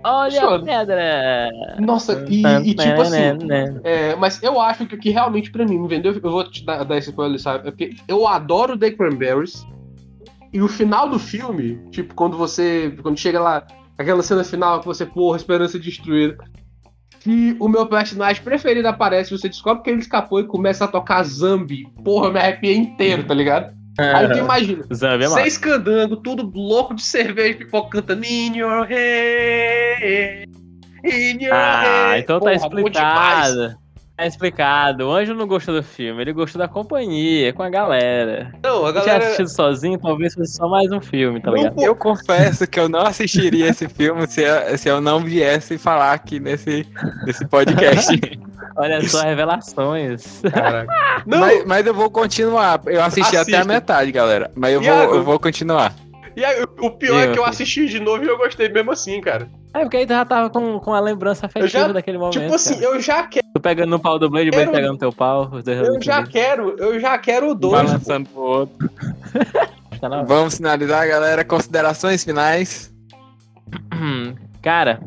Olha 0.04 0.40
Chora. 0.40 0.56
a 0.56 0.64
pedra! 0.64 1.50
Nossa, 1.80 2.24
e, 2.28 2.42
e 2.44 2.74
tipo 2.74 3.00
assim. 3.00 3.16
É, 3.82 4.14
mas 4.16 4.42
eu 4.42 4.60
acho 4.60 4.86
que 4.86 4.94
o 4.94 4.98
que 4.98 5.10
realmente 5.10 5.50
pra 5.50 5.64
mim 5.64 5.78
me 5.78 5.88
vendeu, 5.88 6.12
eu 6.12 6.20
vou 6.20 6.44
te 6.48 6.64
dar, 6.64 6.84
dar 6.84 6.98
esse 6.98 7.10
spoiler, 7.10 7.40
sabe? 7.40 7.68
É 7.68 7.70
porque 7.70 7.94
eu 8.06 8.26
adoro 8.26 8.76
The 8.76 8.90
Cranberries. 8.90 9.66
E 10.52 10.60
o 10.60 10.68
final 10.68 11.08
do 11.08 11.18
filme, 11.18 11.80
tipo, 11.90 12.14
quando 12.14 12.36
você. 12.36 12.94
Quando 13.00 13.18
chega 13.18 13.40
lá, 13.40 13.66
aquela 13.96 14.22
cena 14.22 14.44
final 14.44 14.80
que 14.80 14.86
você, 14.86 15.06
porra, 15.06 15.38
esperança 15.38 15.78
destruída. 15.78 16.36
Que 17.20 17.56
o 17.58 17.68
meu 17.68 17.86
personagem 17.86 18.42
preferido 18.42 18.88
aparece, 18.88 19.30
você 19.30 19.48
descobre 19.48 19.82
que 19.84 19.90
ele 19.90 20.00
escapou 20.00 20.40
e 20.40 20.46
começa 20.46 20.84
a 20.84 20.88
tocar 20.88 21.22
Zambi. 21.22 21.86
Porra, 22.04 22.26
eu 22.26 22.32
me 22.32 22.40
arrepiei 22.40 22.76
inteiro, 22.76 23.24
tá 23.24 23.32
ligado? 23.32 23.72
Aí 23.98 24.28
tu 24.32 24.38
imagina, 24.38 24.84
Zambi 24.92 25.24
é 25.24 25.28
seis 25.28 25.58
candango, 25.58 26.16
tudo 26.16 26.50
louco 26.54 26.94
de 26.94 27.02
cerveja, 27.02 27.58
pipoca 27.58 28.00
cantando 28.00 28.24
In 28.24 28.56
your 28.56 28.86
head, 28.86 30.48
in 31.04 31.42
your 31.42 31.52
Ah, 31.54 32.12
head. 32.12 32.22
então 32.22 32.40
tá 32.40 32.50
Porra, 32.52 32.68
bom 32.70 32.88
demais. 32.88 33.48
explicado. 33.48 33.81
Tá 34.22 34.26
explicado. 34.28 35.08
O 35.08 35.12
Anjo 35.12 35.34
não 35.34 35.48
gostou 35.48 35.74
do 35.74 35.82
filme, 35.82 36.22
ele 36.22 36.32
gostou 36.32 36.58
da 36.60 36.68
companhia, 36.68 37.52
com 37.52 37.62
a 37.62 37.68
galera. 37.68 38.52
Não, 38.62 38.84
a 38.84 38.88
Se 38.88 38.94
galera. 38.94 39.24
assistido 39.24 39.48
sozinho, 39.48 39.98
talvez 39.98 40.34
fosse 40.34 40.54
só 40.54 40.68
mais 40.68 40.92
um 40.92 41.00
filme, 41.00 41.40
tá 41.40 41.50
ligado? 41.50 41.74
pô, 41.74 41.82
Eu 41.82 41.96
confesso 41.96 42.64
que 42.66 42.78
eu 42.78 42.88
não 42.88 43.00
assistiria 43.00 43.68
esse 43.70 43.88
filme 43.88 44.24
se 44.28 44.42
eu, 44.42 44.78
se 44.78 44.88
eu 44.88 45.00
não 45.00 45.18
viesse 45.20 45.76
falar 45.76 46.12
aqui 46.12 46.38
nesse, 46.38 46.86
nesse 47.26 47.44
podcast. 47.48 48.12
Olha 48.76 49.06
só, 49.06 49.22
revelações. 49.22 50.40
Caraca. 50.52 51.22
Não, 51.26 51.40
Mas, 51.40 51.64
mas 51.66 51.86
eu 51.86 51.92
vou 51.92 52.08
continuar. 52.10 52.80
Eu 52.86 53.02
assisti 53.02 53.36
até 53.36 53.56
a 53.56 53.58
Assista. 53.60 53.64
metade, 53.64 54.10
galera. 54.12 54.50
Mas 54.54 54.72
eu 54.72 54.82
Iago. 54.82 55.06
vou, 55.08 55.16
eu 55.16 55.24
vou 55.24 55.38
continuar. 55.38 55.92
E 56.36 56.44
aí, 56.44 56.62
o- 56.80 56.90
pior 56.90 57.18
é 57.18 57.20
Diga, 57.22 57.32
que 57.32 57.38
eu 57.38 57.44
assisti 57.44 57.86
de 57.86 58.00
novo 58.00 58.24
e 58.24 58.28
eu 58.28 58.36
gostei 58.38 58.68
mesmo 58.68 58.90
assim, 58.92 59.20
cara. 59.20 59.48
É, 59.74 59.80
porque 59.80 59.96
aí 59.98 60.06
tu 60.06 60.10
já 60.12 60.24
tava 60.24 60.50
com, 60.50 60.78
com 60.80 60.92
a 60.92 61.00
lembrança 61.00 61.46
afetiva 61.46 61.68
já- 61.68 61.88
daquele 61.92 62.18
momento. 62.18 62.38
tipo 62.40 62.54
assim, 62.54 62.74
cara. 62.74 62.86
eu 62.86 63.00
já 63.00 63.26
quero, 63.26 63.46
Tu 63.54 63.60
pegando 63.60 63.90
no 63.90 63.98
pau 63.98 64.18
do 64.18 64.28
Blade, 64.30 64.48
o 64.48 64.50
Blade 64.50 64.66
Quero- 64.66 64.76
pegando 64.76 64.92
no 64.92 64.98
teu 64.98 65.12
pau. 65.12 65.50
Os 65.52 65.62
dois 65.64 65.78
eu 65.78 66.00
já 66.02 66.22
quero, 66.26 66.76
eu 66.78 66.98
já 67.00 67.16
quero 67.18 67.50
o 67.50 67.54
dois. 67.54 67.80
pô. 67.82 67.86
Balançando 67.88 68.28
pro 68.30 68.40
outro. 68.42 68.90
Tá. 70.02 70.08
Vamos 70.24 70.56
finalizar, 70.56 71.06
galera. 71.06 71.44
Considerações 71.44 72.24
finais. 72.24 72.92
Cara, 74.60 75.00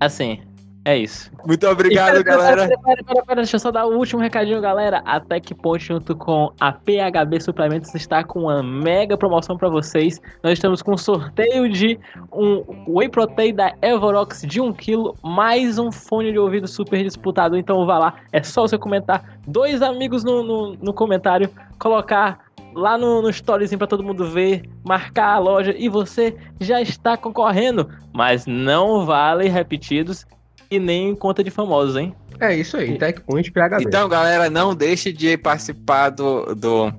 assim, 0.00 0.40
é 0.84 0.98
isso. 0.98 1.30
Muito 1.46 1.66
obrigado, 1.66 2.20
E 2.20 2.24
pera, 2.24 2.36
galera. 2.36 2.68
Pera, 2.68 2.78
pera, 2.82 3.04
pera, 3.04 3.24
pera, 3.24 3.36
deixa 3.36 3.56
eu 3.56 3.60
só 3.60 3.70
dar 3.70 3.86
o 3.86 3.96
último 3.96 4.20
recadinho, 4.20 4.60
galera. 4.60 5.02
A 5.06 5.18
TechPoint 5.18 5.82
junto 5.82 6.14
com 6.14 6.52
a 6.60 6.72
PHB 6.72 7.40
Suplementos 7.40 7.94
está 7.94 8.22
com 8.22 8.40
uma 8.40 8.62
mega 8.62 9.16
promoção 9.16 9.56
para 9.56 9.70
vocês. 9.70 10.20
Nós 10.42 10.52
estamos 10.54 10.82
com 10.82 10.92
um 10.92 10.96
sorteio 10.98 11.70
de 11.70 11.98
um 12.30 12.62
Whey 12.86 13.08
Protein 13.08 13.54
da 13.54 13.74
Evorox 13.80 14.42
de 14.42 14.60
1kg, 14.60 15.14
mais 15.22 15.78
um 15.78 15.90
fone 15.90 16.32
de 16.32 16.38
ouvido 16.38 16.68
super 16.68 17.02
disputado. 17.02 17.56
Então 17.56 17.86
vá 17.86 17.98
lá, 17.98 18.14
é 18.30 18.42
só 18.42 18.62
você 18.62 18.76
comentar. 18.76 19.38
Dois 19.46 19.80
amigos 19.80 20.22
no, 20.22 20.42
no, 20.42 20.74
no 20.74 20.92
comentário, 20.92 21.48
colocar 21.78 22.44
lá 22.74 22.98
no, 22.98 23.22
no 23.22 23.30
storyzinho 23.30 23.78
para 23.78 23.86
todo 23.86 24.02
mundo 24.02 24.26
ver, 24.26 24.68
marcar 24.84 25.34
a 25.34 25.38
loja 25.38 25.74
e 25.78 25.88
você 25.88 26.36
já 26.60 26.82
está 26.82 27.16
concorrendo. 27.16 27.88
Mas 28.12 28.46
não 28.46 29.06
vale 29.06 29.48
repetidos 29.48 30.26
e 30.70 30.78
nem 30.78 31.14
conta 31.14 31.42
de 31.42 31.50
famosos, 31.50 31.96
hein? 31.96 32.14
É 32.40 32.54
isso 32.54 32.76
aí, 32.76 32.98
TechPoint 32.98 33.50
PHB. 33.50 33.84
Então, 33.84 34.08
galera, 34.08 34.50
não 34.50 34.74
deixe 34.74 35.12
de 35.12 35.36
participar 35.36 36.10
do, 36.10 36.54
do, 36.54 36.92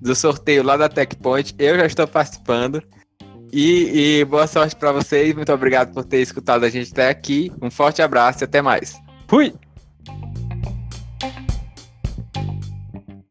do 0.00 0.14
sorteio 0.14 0.62
lá 0.62 0.76
da 0.76 0.88
TechPoint. 0.88 1.54
Eu 1.58 1.76
já 1.76 1.86
estou 1.86 2.06
participando. 2.06 2.82
E, 3.52 4.18
e 4.20 4.24
boa 4.24 4.46
sorte 4.46 4.76
para 4.76 4.92
vocês. 4.92 5.34
Muito 5.34 5.52
obrigado 5.52 5.94
por 5.94 6.04
ter 6.04 6.20
escutado 6.20 6.64
a 6.64 6.68
gente 6.68 6.92
até 6.92 7.08
aqui. 7.08 7.50
Um 7.62 7.70
forte 7.70 8.02
abraço 8.02 8.42
e 8.42 8.44
até 8.44 8.60
mais. 8.60 9.00
Fui! 9.26 9.54